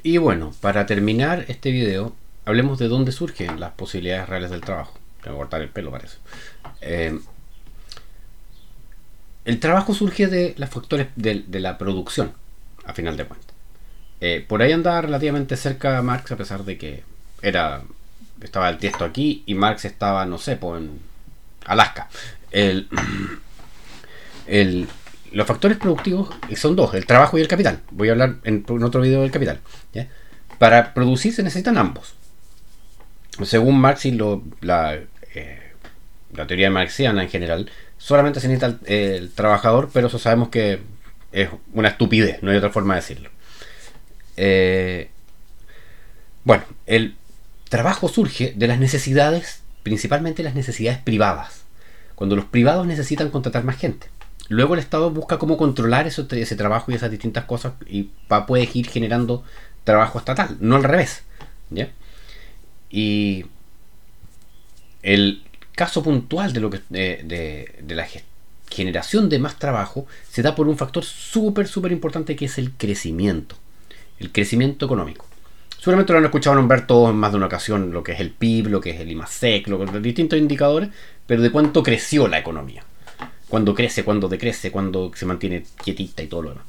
Y 0.03 0.19
bueno, 0.19 0.53
para 0.61 0.85
terminar 0.85 1.47
este 1.49 1.71
video, 1.71 2.15
hablemos 2.45 2.79
de 2.79 2.89
dónde 2.89 3.13
surgen 3.13 3.59
las 3.59 3.73
posibilidades 3.73 4.29
reales 4.29 4.51
del 4.51 4.61
trabajo. 4.61 4.99
Tengo 5.23 5.37
que 5.37 5.41
cortar 5.41 5.63
el 5.63 5.71
pelo, 5.71 5.91
parece. 5.91 6.19
Eh, 6.83 7.19
el 9.45 9.61
trabajo 9.61 9.95
surge 9.95 10.27
de 10.27 10.55
los 10.57 10.71
factores 10.71 11.09
de, 11.17 11.45
la 11.61 11.79
producción, 11.79 12.33
a 12.85 12.93
final 12.95 13.17
de 13.17 13.25
cuentas. 13.25 13.55
Eh, 14.21 14.45
por 14.47 14.63
ahí 14.63 14.73
andaba 14.73 15.03
relativamente 15.03 15.57
cerca 15.57 16.01
Marx, 16.03 16.33
a 16.33 16.37
pesar 16.37 16.65
de 16.65 16.79
que 16.79 17.03
era 17.43 17.83
estaba 18.41 18.69
el 18.69 18.79
texto 18.79 19.05
aquí 19.05 19.43
y 19.47 19.55
Marx 19.55 19.85
estaba, 19.85 20.25
no 20.27 20.39
sé, 20.39 20.57
pues 20.57 20.83
en 20.83 20.99
Alaska. 21.67 22.09
Los 25.33 25.47
factores 25.49 25.79
productivos 25.79 26.29
son 26.55 26.77
dos, 26.77 26.95
el 26.95 27.07
trabajo 27.07 27.37
y 27.39 27.41
el 27.41 27.49
capital. 27.49 27.81
Voy 27.91 28.09
a 28.09 28.13
hablar 28.13 28.37
en, 28.45 28.65
otro 28.83 29.01
video 29.01 29.23
del 29.23 29.33
capital. 29.33 29.61
Para 30.59 30.95
producir 30.95 31.35
se 31.35 31.43
necesitan 31.43 31.77
ambos. 31.77 32.15
Según 33.43 33.81
Marx 33.81 34.05
y 34.07 34.17
la, 34.61 35.01
eh, 35.35 35.73
la 36.33 36.47
teoría 36.47 36.71
marxiana 36.71 37.25
en 37.25 37.29
general, 37.29 37.69
solamente 38.05 38.39
se 38.39 38.49
necesita 38.49 38.79
el, 38.85 39.31
trabajador, 39.31 39.89
pero 39.91 40.09
eso 40.09 40.19
sabemos 40.19 40.51
que 40.51 40.81
es 41.33 41.49
una 41.73 41.89
estupidez, 41.89 42.43
no 42.43 42.51
hay 42.51 42.59
otra 42.59 42.69
forma 42.69 42.93
de 42.95 43.01
decirlo. 43.01 43.31
Eh, 44.37 45.09
bueno, 46.45 46.65
el 46.85 47.17
trabajo 47.71 48.09
surge 48.09 48.53
de 48.55 48.67
las 48.67 48.79
necesidades, 48.79 49.63
principalmente 49.83 50.43
las 50.43 50.55
necesidades 50.55 50.99
privadas, 50.99 51.63
cuando 52.15 52.37
los 52.37 52.45
privados 52.45 52.87
necesitan 52.87 53.31
contratar 53.31 53.65
más 53.65 53.79
gente. 53.79 54.09
Luego 54.49 54.75
el 54.75 54.81
Estado 54.81 55.11
busca 55.11 55.39
cómo 55.39 55.57
controlar 55.57 56.07
ese 56.07 56.57
trabajo 56.57 56.93
y 56.93 56.97
esas 56.97 57.11
distintas 57.11 57.47
cosas 57.47 57.73
y 57.87 58.11
va, 58.31 58.45
puede 58.45 58.69
ir 58.75 58.87
generando 58.87 59.45
trabajo 59.85 60.19
estatal, 60.19 60.59
no 60.61 60.77
al 60.77 60.85
revés. 60.85 61.23
¿ya? 61.71 61.89
Y 62.91 63.47
el 65.01 65.43
caso 65.75 66.03
puntual 66.03 66.53
de, 66.53 66.61
lo 66.61 66.71
que, 66.71 66.81
de, 66.89 67.75
de, 67.83 67.95
la 67.95 68.07
generación 68.71 69.29
de 69.29 69.39
más 69.39 69.59
trabajo 69.59 70.07
se 70.29 70.43
da 70.43 70.55
por 70.55 70.69
un 70.69 70.77
factor 70.77 71.05
súper, 71.05 71.69
súper 71.69 71.93
importante 71.93 72.37
que 72.37 72.47
es 72.47 72.59
el 72.59 72.73
crecimiento. 72.73 73.57
El 74.19 74.31
crecimiento 74.31 74.87
económico. 74.87 75.27
Seguramente 75.79 76.13
lo 76.13 76.19
han 76.21 76.25
escuchado 76.25 76.57
nombrar 76.57 76.87
todos 76.87 77.11
en 77.11 77.17
más 77.17 77.33
de 77.33 77.37
una 77.37 77.47
ocasión, 77.47 77.93
lo 77.93 78.03
que 78.03 78.13
es 78.13 78.21
el 78.21 78.31
PIB, 78.31 78.69
lo 78.69 78.81
que 78.81 78.91
es 78.91 79.01
el 79.01 79.11
IMASEC, 79.11 79.67
distintos 80.01 80.39
indicadores, 80.39 80.89
pero 81.27 81.43
de 81.43 81.51
cuánto 81.51 81.83
creció 81.83 82.27
la 82.27 82.39
economía 82.39 82.85
cuando 83.55 83.73
crece, 83.73 84.03
cuando 84.03 84.29
decrece, 84.29 84.73
cuando 84.73 85.13
se 85.15 85.27
mantiene 85.27 85.65
quietita 85.83 86.25
y 86.25 86.27
todo 86.27 86.43
lo 86.43 86.49
demás. 86.51 86.65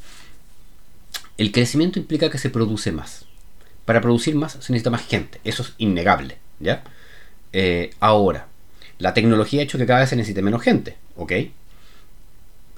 El 1.36 1.52
crecimiento 1.52 1.98
implica 1.98 2.30
que 2.30 2.38
se 2.38 2.52
produce 2.52 2.92
más. 2.92 3.26
Para 3.86 4.02
producir 4.02 4.36
más 4.36 4.52
se 4.52 4.72
necesita 4.72 4.92
más 4.92 5.08
gente, 5.08 5.40
eso 5.44 5.64
es 5.64 5.74
innegable, 5.80 6.38
¿ya? 6.60 6.84
Eh, 7.54 7.90
ahora, 8.00 8.50
la 9.00 9.14
tecnología 9.14 9.62
ha 9.62 9.64
hecho 9.64 9.78
que 9.78 9.86
cada 9.86 10.02
vez 10.02 10.10
se 10.10 10.16
necesite 10.16 10.42
menos 10.42 10.62
gente, 10.62 10.96
¿ok? 11.16 11.34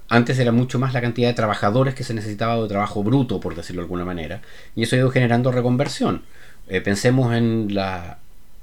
Antes 0.10 0.40
era 0.40 0.52
mucho 0.52 0.80
más 0.80 0.94
la 0.94 1.02
cantidad 1.02 1.28
de 1.28 1.34
trabajadores 1.34 1.94
que 1.94 2.04
se 2.04 2.14
necesitaba 2.14 2.62
de 2.62 2.68
trabajo 2.68 3.04
bruto, 3.04 3.40
por 3.40 3.56
decirlo 3.56 3.82
de 3.82 3.86
alguna 3.86 4.06
manera, 4.06 4.42
y 4.76 4.84
eso 4.84 4.96
ha 4.96 5.00
ido 5.00 5.12
generando 5.12 5.52
reconversión. 5.52 6.24
Eh, 6.70 6.82
pensemos 6.82 7.34
en 7.36 7.74
la, 7.74 8.20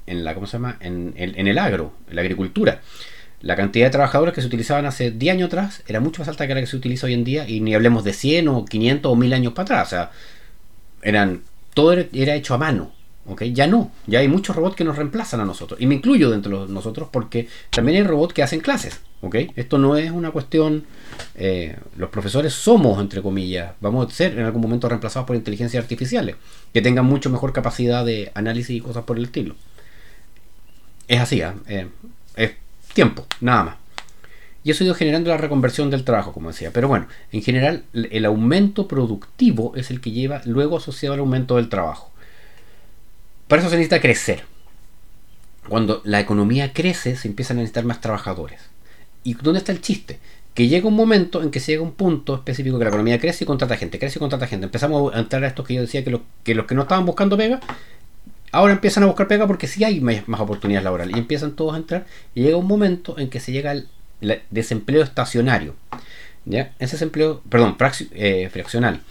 en 0.07 0.23
la, 0.23 0.33
¿cómo 0.33 0.47
se 0.47 0.53
llama? 0.53 0.77
En, 0.79 1.13
en 1.15 1.47
el 1.47 1.57
agro, 1.57 1.93
en 2.09 2.15
la 2.15 2.21
agricultura 2.21 2.81
la 3.45 3.55
cantidad 3.55 3.85
de 3.85 3.91
trabajadores 3.91 4.33
que 4.33 4.41
se 4.41 4.47
utilizaban 4.47 4.87
hace 4.87 5.11
10 5.11 5.35
años 5.35 5.47
atrás 5.47 5.83
era 5.85 5.99
mucho 5.99 6.19
más 6.23 6.29
alta 6.29 6.47
que 6.47 6.55
la 6.55 6.61
que 6.61 6.65
se 6.65 6.77
utiliza 6.77 7.05
hoy 7.05 7.13
en 7.13 7.23
día 7.23 7.47
y 7.47 7.59
ni 7.59 7.75
hablemos 7.75 8.03
de 8.03 8.11
100 8.11 8.47
o 8.47 8.65
500 8.65 9.11
o 9.11 9.15
1000 9.15 9.33
años 9.33 9.53
para 9.53 9.63
atrás. 9.63 9.87
O 9.87 9.89
sea, 9.91 10.11
eran, 11.03 11.43
todo 11.75 11.93
era 11.93 12.33
hecho 12.33 12.55
a 12.55 12.57
mano. 12.57 12.91
¿Okay? 13.27 13.53
Ya 13.53 13.67
no, 13.67 13.91
ya 14.07 14.19
hay 14.19 14.27
muchos 14.27 14.55
robots 14.55 14.75
que 14.75 14.83
nos 14.83 14.95
reemplazan 14.95 15.39
a 15.41 15.45
nosotros. 15.45 15.79
Y 15.81 15.87
me 15.87 15.95
incluyo 15.95 16.29
dentro 16.29 16.67
de 16.67 16.73
nosotros 16.73 17.09
porque 17.11 17.47
también 17.69 17.97
hay 17.97 18.03
robots 18.03 18.33
que 18.33 18.43
hacen 18.43 18.59
clases. 18.59 19.01
¿okay? 19.21 19.51
Esto 19.55 19.77
no 19.77 19.97
es 19.97 20.11
una 20.11 20.31
cuestión... 20.31 20.85
Eh, 21.35 21.75
los 21.97 22.09
profesores 22.09 22.53
somos, 22.53 22.99
entre 22.99 23.21
comillas, 23.21 23.73
vamos 23.81 24.07
a 24.07 24.09
ser 24.13 24.37
en 24.37 24.45
algún 24.45 24.61
momento 24.61 24.87
reemplazados 24.87 25.27
por 25.27 25.35
inteligencias 25.35 25.81
artificiales 25.81 26.35
que 26.73 26.81
tengan 26.81 27.05
mucho 27.05 27.29
mejor 27.29 27.53
capacidad 27.53 28.05
de 28.05 28.31
análisis 28.35 28.77
y 28.77 28.81
cosas 28.81 29.03
por 29.03 29.17
el 29.17 29.25
estilo. 29.25 29.55
Es 31.07 31.19
así, 31.19 31.41
¿eh? 31.41 31.53
eh 31.67 31.87
es 32.35 32.51
tiempo, 32.93 33.25
nada 33.41 33.63
más. 33.63 33.75
Y 34.63 34.71
eso 34.71 34.83
ha 34.83 34.85
ido 34.85 34.95
generando 34.95 35.29
la 35.29 35.37
reconversión 35.37 35.91
del 35.91 36.03
trabajo, 36.03 36.33
como 36.33 36.49
decía. 36.49 36.71
Pero 36.73 36.87
bueno, 36.87 37.07
en 37.31 37.43
general 37.43 37.83
el 37.93 38.25
aumento 38.25 38.87
productivo 38.87 39.73
es 39.75 39.91
el 39.91 40.01
que 40.01 40.09
lleva 40.11 40.41
luego 40.45 40.77
asociado 40.77 41.13
al 41.13 41.19
aumento 41.19 41.57
del 41.57 41.69
trabajo. 41.69 42.11
Para 43.47 43.61
eso 43.61 43.69
se 43.69 43.77
necesita 43.77 44.01
crecer. 44.01 44.43
Cuando 45.67 46.01
la 46.03 46.19
economía 46.19 46.73
crece, 46.73 47.15
se 47.15 47.27
empiezan 47.27 47.57
a 47.57 47.61
necesitar 47.61 47.85
más 47.85 48.01
trabajadores. 48.01 48.61
¿Y 49.23 49.33
dónde 49.33 49.59
está 49.59 49.71
el 49.71 49.81
chiste? 49.81 50.19
Que 50.53 50.67
llega 50.67 50.87
un 50.87 50.95
momento 50.95 51.41
en 51.41 51.51
que 51.51 51.59
se 51.59 51.73
llega 51.73 51.83
un 51.83 51.93
punto 51.93 52.35
específico 52.35 52.77
que 52.77 52.85
la 52.85 52.89
economía 52.89 53.19
crece 53.19 53.43
y 53.43 53.47
contrata 53.47 53.75
gente, 53.77 53.99
crece 53.99 54.19
y 54.19 54.21
contrata 54.21 54.47
gente. 54.47 54.65
Empezamos 54.65 55.13
a 55.13 55.19
entrar 55.19 55.43
a 55.43 55.47
esto 55.47 55.63
que 55.63 55.73
yo 55.73 55.81
decía 55.81 56.03
que, 56.03 56.11
los 56.11 56.21
que 56.65 56.75
no 56.75 56.83
estaban 56.83 57.05
buscando 57.05 57.35
pega 57.37 57.59
Ahora 58.51 58.71
empiezan 58.71 59.03
a 59.03 59.07
buscar 59.07 59.27
pega 59.27 59.47
porque 59.47 59.67
sí 59.67 59.83
hay 59.83 59.99
más, 59.99 60.39
oportunidades 60.39 60.85
laborales 60.85 61.13
y 61.13 61.19
empiezan 61.19 61.57
todos 61.57 61.73
a 61.73 61.77
entrar 61.77 62.05
y 62.33 62.43
llega 62.43 62.55
un 62.55 62.67
momento 62.67 63.19
en 63.19 63.29
que 63.29 63.41
se 63.41 63.51
llega 63.51 63.73
el, 63.73 63.89
desempleo 64.49 65.03
estacionario. 65.03 65.75
¿ya? 66.45 66.73
Ese 66.79 66.93
desempleo, 66.93 67.41
perdón, 67.49 67.75
eh, 68.11 68.49
fraccional. 68.53 69.01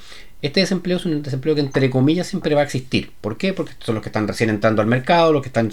Este 0.45 0.61
desempleo 0.61 0.99
es 0.99 1.07
un 1.07 1.23
desempleo 1.23 1.55
que 1.55 1.63
entre 1.63 1.89
comillas 1.89 2.27
siempre 2.27 2.55
va 2.55 2.61
a 2.61 2.65
existir. 2.65 3.13
¿Por 3.23 3.39
qué? 3.39 3.55
Porque 3.55 3.73
son 3.79 3.95
los 3.95 4.03
que 4.03 4.11
están 4.11 4.29
recién 4.29 4.51
entrando 4.51 4.83
al 4.83 4.89
mercado, 4.89 5.33
los 5.33 5.41
que 5.41 5.49
están 5.49 5.73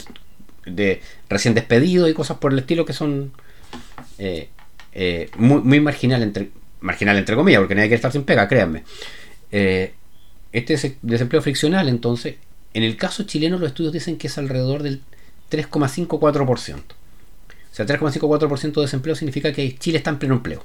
de, 0.65 1.01
recién 1.27 1.53
despedidos 1.53 2.09
y 2.09 2.13
cosas 2.13 2.37
por 2.37 2.53
el 2.53 2.59
estilo 2.59 2.85
que 2.85 2.93
son 2.93 3.33
eh, 4.17 4.47
eh, 4.93 5.29
muy, 5.35 5.59
muy 5.59 5.81
marginal 5.81 6.23
entre, 6.23 6.51
marginal 6.79 7.17
entre 7.17 7.35
comillas, 7.35 7.59
porque 7.59 7.75
nadie 7.75 7.89
quiere 7.89 7.97
estar 7.97 8.13
sin 8.13 8.23
pega, 8.23 8.47
créanme. 8.47 8.83
este 9.51 10.97
desempleo 11.01 11.41
friccional 11.41 11.89
entonces 11.89 12.35
en 12.73 12.83
el 12.83 12.95
caso 12.95 13.23
chileno 13.23 13.57
los 13.57 13.67
estudios 13.67 13.91
dicen 13.91 14.17
que 14.17 14.27
es 14.27 14.37
alrededor 14.37 14.83
del 14.83 15.01
3,54%. 15.51 16.77
O 16.77 17.73
sea, 17.73 17.85
3,54% 17.85 18.73
de 18.75 18.81
desempleo 18.83 19.15
significa 19.15 19.51
que 19.51 19.75
Chile 19.77 19.97
está 19.97 20.11
en 20.11 20.19
pleno 20.19 20.35
empleo. 20.35 20.63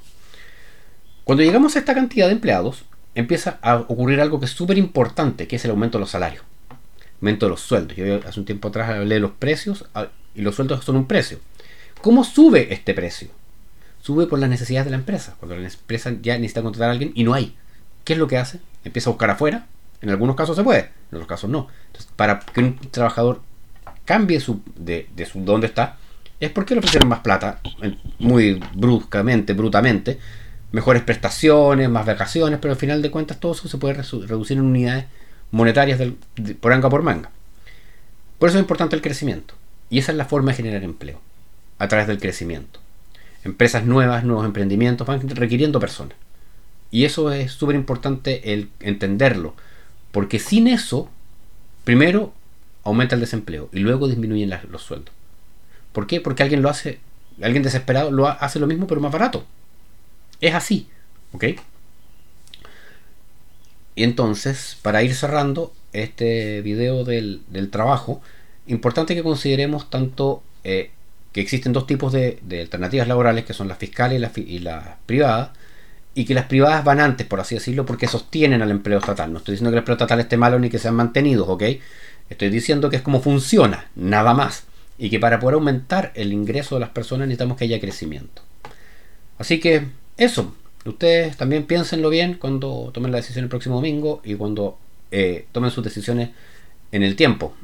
Cuando 1.25 1.43
llegamos 1.43 1.75
a 1.75 1.81
esta 1.81 1.93
cantidad 1.93 2.27
de 2.27 2.35
empleados, 2.35 2.85
empieza 3.17 3.59
a 3.63 3.77
ocurrir 3.77 4.21
algo 4.21 4.39
que 4.39 4.47
es 4.47 4.53
súper 4.53 4.79
importante, 4.79 5.49
que 5.49 5.57
es 5.57 5.65
el 5.65 5.73
aumento 5.73 5.99
de 5.99 6.03
los 6.03 6.11
salarios. 6.11 6.45
Aumento 7.21 7.47
de 7.47 7.51
los 7.51 7.61
sueldos. 7.61 7.97
Yo 7.97 8.21
hace 8.25 8.39
un 8.39 8.47
tiempo 8.47 8.69
atrás 8.69 8.91
hablé 8.91 9.17
de 9.17 9.21
los 9.21 9.33
precios 9.33 9.87
ah, 9.95 10.07
y 10.35 10.43
los 10.43 10.55
sueldos 10.55 10.85
son 10.85 10.97
un 10.97 11.07
precio. 11.07 11.41
¿Cómo 12.01 12.23
sube 12.23 12.73
este 12.73 12.95
precio? 12.95 13.29
Sube 14.01 14.27
por 14.27 14.39
las 14.39 14.49
necesidades 14.49 14.85
de 14.85 14.93
la 14.93 14.99
empresa. 14.99 15.35
Cuando 15.41 15.57
la 15.57 15.67
empresa 15.67 16.13
ya 16.23 16.37
necesita 16.37 16.63
contratar 16.63 16.91
a 16.91 16.93
alguien 16.93 17.11
y 17.15 17.25
no 17.25 17.35
hay. 17.35 17.57
¿Qué 18.05 18.13
es 18.13 18.19
lo 18.19 18.29
que 18.29 18.39
hace? 18.39 18.61
Empieza 18.85 19.11
a 19.11 19.13
buscar 19.13 19.31
afuera 19.31 19.67
en 20.01 20.11
algunos 20.11 20.37
casos 20.37 20.57
se 20.57 20.63
puede, 20.63 20.81
en 20.81 21.17
otros 21.17 21.27
casos 21.27 21.51
no. 21.51 21.69
Entonces, 21.87 22.11
para 22.17 22.41
que 22.41 22.61
un 22.61 22.79
trabajador 22.91 23.43
cambie 24.05 24.41
su, 24.41 24.63
de, 24.77 25.09
su 25.31 25.41
dónde 25.41 25.67
está, 25.67 25.97
es 26.39 26.51
porque 26.51 26.75
le 26.75 26.81
ofrecieron 26.81 27.09
más 27.09 27.21
plata, 27.21 27.61
muy 28.19 28.63
bruscamente, 28.75 29.55
brutamente, 29.55 30.19
mejores 30.77 31.03
prestaciones, 31.03 31.89
más 31.89 32.05
vacaciones, 32.05 32.59
pero 32.61 32.73
al 32.75 32.79
final 32.79 33.01
de 33.01 33.11
cuentas 33.11 33.41
todo 33.41 33.53
eso 33.53 33.67
se 33.67 33.79
puede 33.79 33.95
reducir 33.95 34.59
en 34.59 34.65
unidades 34.65 35.07
monetarias 35.51 35.99
por 36.61 36.71
anga 36.75 36.91
por 36.91 37.03
manga. 37.03 37.31
Por 38.39 38.51
eso 38.51 38.59
es 38.59 38.63
importante 38.63 38.95
el 38.95 39.01
crecimiento. 39.01 39.55
Y 39.89 40.01
esa 40.01 40.13
es 40.13 40.19
la 40.19 40.27
forma 40.27 40.51
de 40.51 40.59
generar 40.59 40.83
empleo, 40.83 41.19
a 41.79 41.89
través 41.89 42.07
del 42.07 42.19
crecimiento. 42.19 42.79
Empresas 43.43 43.87
nuevas, 43.87 44.25
nuevos 44.25 44.45
emprendimientos 44.45 45.07
van 45.07 45.27
requiriendo 45.31 45.81
personas. 45.81 46.19
Y 46.91 47.07
eso 47.07 47.33
es 47.33 47.53
súper 47.53 47.75
importante 47.75 48.53
el 48.53 48.69
entenderlo, 48.81 49.55
porque 50.13 50.39
sin 50.39 50.69
eso, 50.69 51.09
primero 51.85 52.35
aumenta 52.85 53.15
el 53.15 53.23
desempleo 53.23 53.71
y 53.73 53.79
luego 53.79 54.09
disminuyen 54.09 54.53
los 54.71 54.83
sueldos. 54.83 55.15
¿Por 55.95 56.07
qué? 56.07 56.21
Porque 56.21 56.43
alguien 56.43 56.61
lo 56.61 56.69
hace, 56.69 57.01
alguien 57.41 57.63
desesperado 57.63 58.11
lo 58.11 58.29
hace 58.29 58.59
lo 58.61 58.67
mismo 58.67 58.87
pero 58.87 59.01
más 59.01 59.13
barato. 59.13 59.47
Es 60.41 60.55
así, 60.55 60.89
¿ok? 61.33 61.45
Y 63.95 64.05
entonces, 64.05 64.77
para 64.83 65.03
ir 65.03 65.15
cerrando 65.15 65.73
este 65.93 66.61
video 66.61 67.05
del, 67.05 67.43
trabajo, 67.71 68.21
importante 68.67 69.15
que 69.15 69.23
consideremos 69.23 69.89
tanto 69.89 70.43
eh, 70.65 70.91
que 71.33 71.41
existen 71.41 71.73
dos 71.73 71.87
tipos 71.87 72.13
de, 72.13 72.39
alternativas 72.61 73.09
laborales, 73.09 73.45
que 73.45 73.55
son 73.55 73.69
las 73.69 73.79
fiscales 73.79 74.21
y 74.37 74.59
las 74.59 74.97
privadas, 75.07 75.51
y 76.15 76.25
que 76.25 76.35
las 76.35 76.47
privadas 76.47 76.85
van 76.85 77.01
antes, 77.01 77.27
por 77.27 77.41
así 77.41 77.55
decirlo, 77.55 77.85
porque 77.85 78.07
sostienen 78.07 78.63
al 78.63 78.71
empleo 78.71 78.99
estatal. 78.99 79.33
No 79.33 79.39
estoy 79.39 79.53
diciendo 79.53 79.71
que 79.71 79.77
el 79.77 79.81
empleo 79.81 79.97
estatal 79.97 80.21
esté 80.21 80.37
malo 80.37 80.59
ni 80.59 80.71
que 80.71 80.79
sean 80.79 80.95
mantenidos, 80.95 81.49
¿ok? 81.49 81.63
Estoy 82.31 82.51
diciendo 82.51 82.91
que 82.91 82.97
es 82.97 83.03
como 83.03 83.21
funciona, 83.21 83.91
nada 83.95 84.35
más. 84.35 84.65
y 84.99 85.11
que 85.11 85.21
para 85.21 85.39
poder 85.41 85.57
aumentar 85.57 86.13
el 86.15 86.33
ingreso 86.33 86.77
de 86.77 86.81
las 86.81 86.89
personas 86.89 87.29
necesitamos 87.29 87.59
que 87.59 87.65
haya 87.65 87.81
crecimiento. 87.81 88.41
Así 89.39 89.61
que 89.61 89.89
eso, 90.17 90.55
ustedes 90.85 91.37
también 91.37 91.67
piénsenlo 91.67 92.09
bien 92.09 92.35
cuando 92.35 92.91
tomen 92.93 93.13
la 93.13 93.19
decisión 93.19 93.45
el 93.45 93.51
próximo 93.51 93.77
domingo 93.77 94.21
y 94.25 94.35
cuando 94.35 94.79
eh, 95.11 95.47
tomen 95.53 95.71
sus 95.71 95.85
decisiones 95.85 96.31
en 96.93 97.03
el 97.03 97.17
tiempo. 97.17 97.55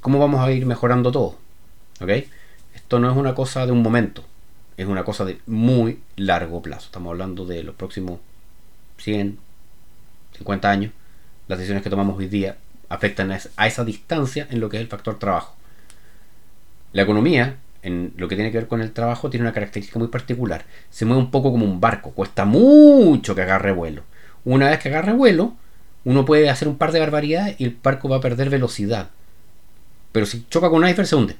¿Cómo 0.00 0.18
vamos 0.18 0.40
a 0.40 0.52
ir 0.52 0.66
mejorando 0.66 1.10
todo? 1.10 1.38
¿Ok? 2.00 2.10
Esto 2.74 2.98
no 3.00 3.10
es 3.10 3.16
una 3.16 3.34
cosa 3.34 3.66
de 3.66 3.72
un 3.72 3.82
momento, 3.82 4.22
es 4.76 4.86
una 4.86 5.04
cosa 5.04 5.24
de 5.24 5.40
muy 5.46 6.00
largo 6.16 6.62
plazo. 6.62 6.86
Estamos 6.86 7.10
hablando 7.10 7.44
de 7.44 7.62
los 7.62 7.74
próximos 7.74 8.20
100, 8.98 9.38
50 10.36 10.70
años. 10.70 10.92
Las 11.48 11.58
decisiones 11.58 11.82
que 11.82 11.90
tomamos 11.90 12.18
hoy 12.18 12.28
día 12.28 12.58
afectan 12.88 13.32
a 13.32 13.66
esa 13.66 13.84
distancia 13.84 14.46
en 14.50 14.60
lo 14.60 14.68
que 14.68 14.76
es 14.76 14.82
el 14.82 14.88
factor 14.88 15.18
trabajo. 15.18 15.56
La 16.92 17.02
economía, 17.02 17.56
en 17.82 18.12
lo 18.16 18.28
que 18.28 18.34
tiene 18.34 18.50
que 18.50 18.58
ver 18.58 18.68
con 18.68 18.80
el 18.80 18.92
trabajo, 18.92 19.30
tiene 19.30 19.44
una 19.44 19.52
característica 19.52 19.98
muy 19.98 20.08
particular. 20.08 20.64
Se 20.90 21.04
mueve 21.04 21.22
un 21.22 21.30
poco 21.30 21.52
como 21.52 21.64
un 21.64 21.80
barco, 21.80 22.10
cuesta 22.12 22.44
mucho 22.44 23.34
que 23.34 23.42
agarre 23.42 23.72
vuelo. 23.72 24.02
Una 24.44 24.70
vez 24.70 24.78
que 24.78 24.88
agarre 24.88 25.12
vuelo, 25.12 25.54
uno 26.04 26.24
puede 26.24 26.48
hacer 26.50 26.68
un 26.68 26.78
par 26.78 26.92
de 26.92 27.00
barbaridades 27.00 27.56
y 27.58 27.64
el 27.64 27.76
barco 27.82 28.08
va 28.08 28.16
a 28.16 28.20
perder 28.20 28.50
velocidad. 28.50 29.10
Pero 30.12 30.26
si 30.26 30.46
choca 30.48 30.70
con 30.70 30.82
un 30.82 30.88
iceberg, 30.88 31.06
se 31.06 31.16
hunde. 31.16 31.36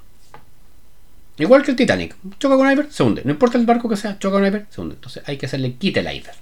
Igual 1.38 1.62
que 1.62 1.70
el 1.70 1.77
Titanic. 1.77 2.16
Choca 2.38 2.57
con 2.57 2.66
un 2.66 2.72
iceberg, 2.72 2.92
se 2.92 3.03
hunde. 3.03 3.22
No 3.24 3.31
importa 3.31 3.59
el 3.59 3.66
barco 3.66 3.88
que 3.88 3.96
sea, 3.96 4.18
choca 4.18 4.35
con 4.35 4.42
un 4.42 4.48
iceberg, 4.48 4.66
se 4.70 4.81
hunde. 4.81 4.94
Entonces 4.96 5.22
hay 5.27 5.37
que 5.37 5.46
hacerle 5.46 5.74
quite 5.74 6.01
el 6.01 6.12
iceberg. 6.12 6.37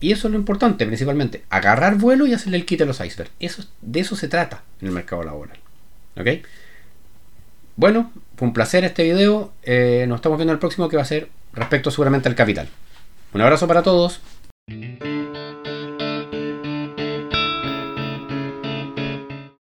Y 0.00 0.12
eso 0.12 0.28
es 0.28 0.32
lo 0.32 0.38
importante, 0.38 0.84
principalmente. 0.84 1.44
Agarrar 1.48 1.96
vuelo 1.96 2.26
y 2.26 2.34
hacerle 2.34 2.58
el 2.58 2.66
quite 2.66 2.82
a 2.82 2.86
los 2.86 3.00
icebergs. 3.00 3.32
Eso, 3.40 3.64
de 3.80 4.00
eso 4.00 4.16
se 4.16 4.28
trata 4.28 4.62
en 4.80 4.88
el 4.88 4.94
mercado 4.94 5.22
laboral. 5.22 5.58
¿Ok? 6.16 6.44
Bueno, 7.76 8.12
fue 8.36 8.48
un 8.48 8.54
placer 8.54 8.84
este 8.84 9.04
video. 9.04 9.52
Eh, 9.62 10.04
nos 10.08 10.16
estamos 10.16 10.38
viendo 10.38 10.52
en 10.52 10.56
el 10.56 10.60
próximo 10.60 10.88
que 10.88 10.96
va 10.96 11.02
a 11.02 11.06
ser 11.06 11.28
respecto 11.52 11.90
seguramente 11.90 12.28
al 12.28 12.34
capital. 12.34 12.68
Un 13.32 13.40
abrazo 13.40 13.66
para 13.66 13.82
todos. 13.82 14.20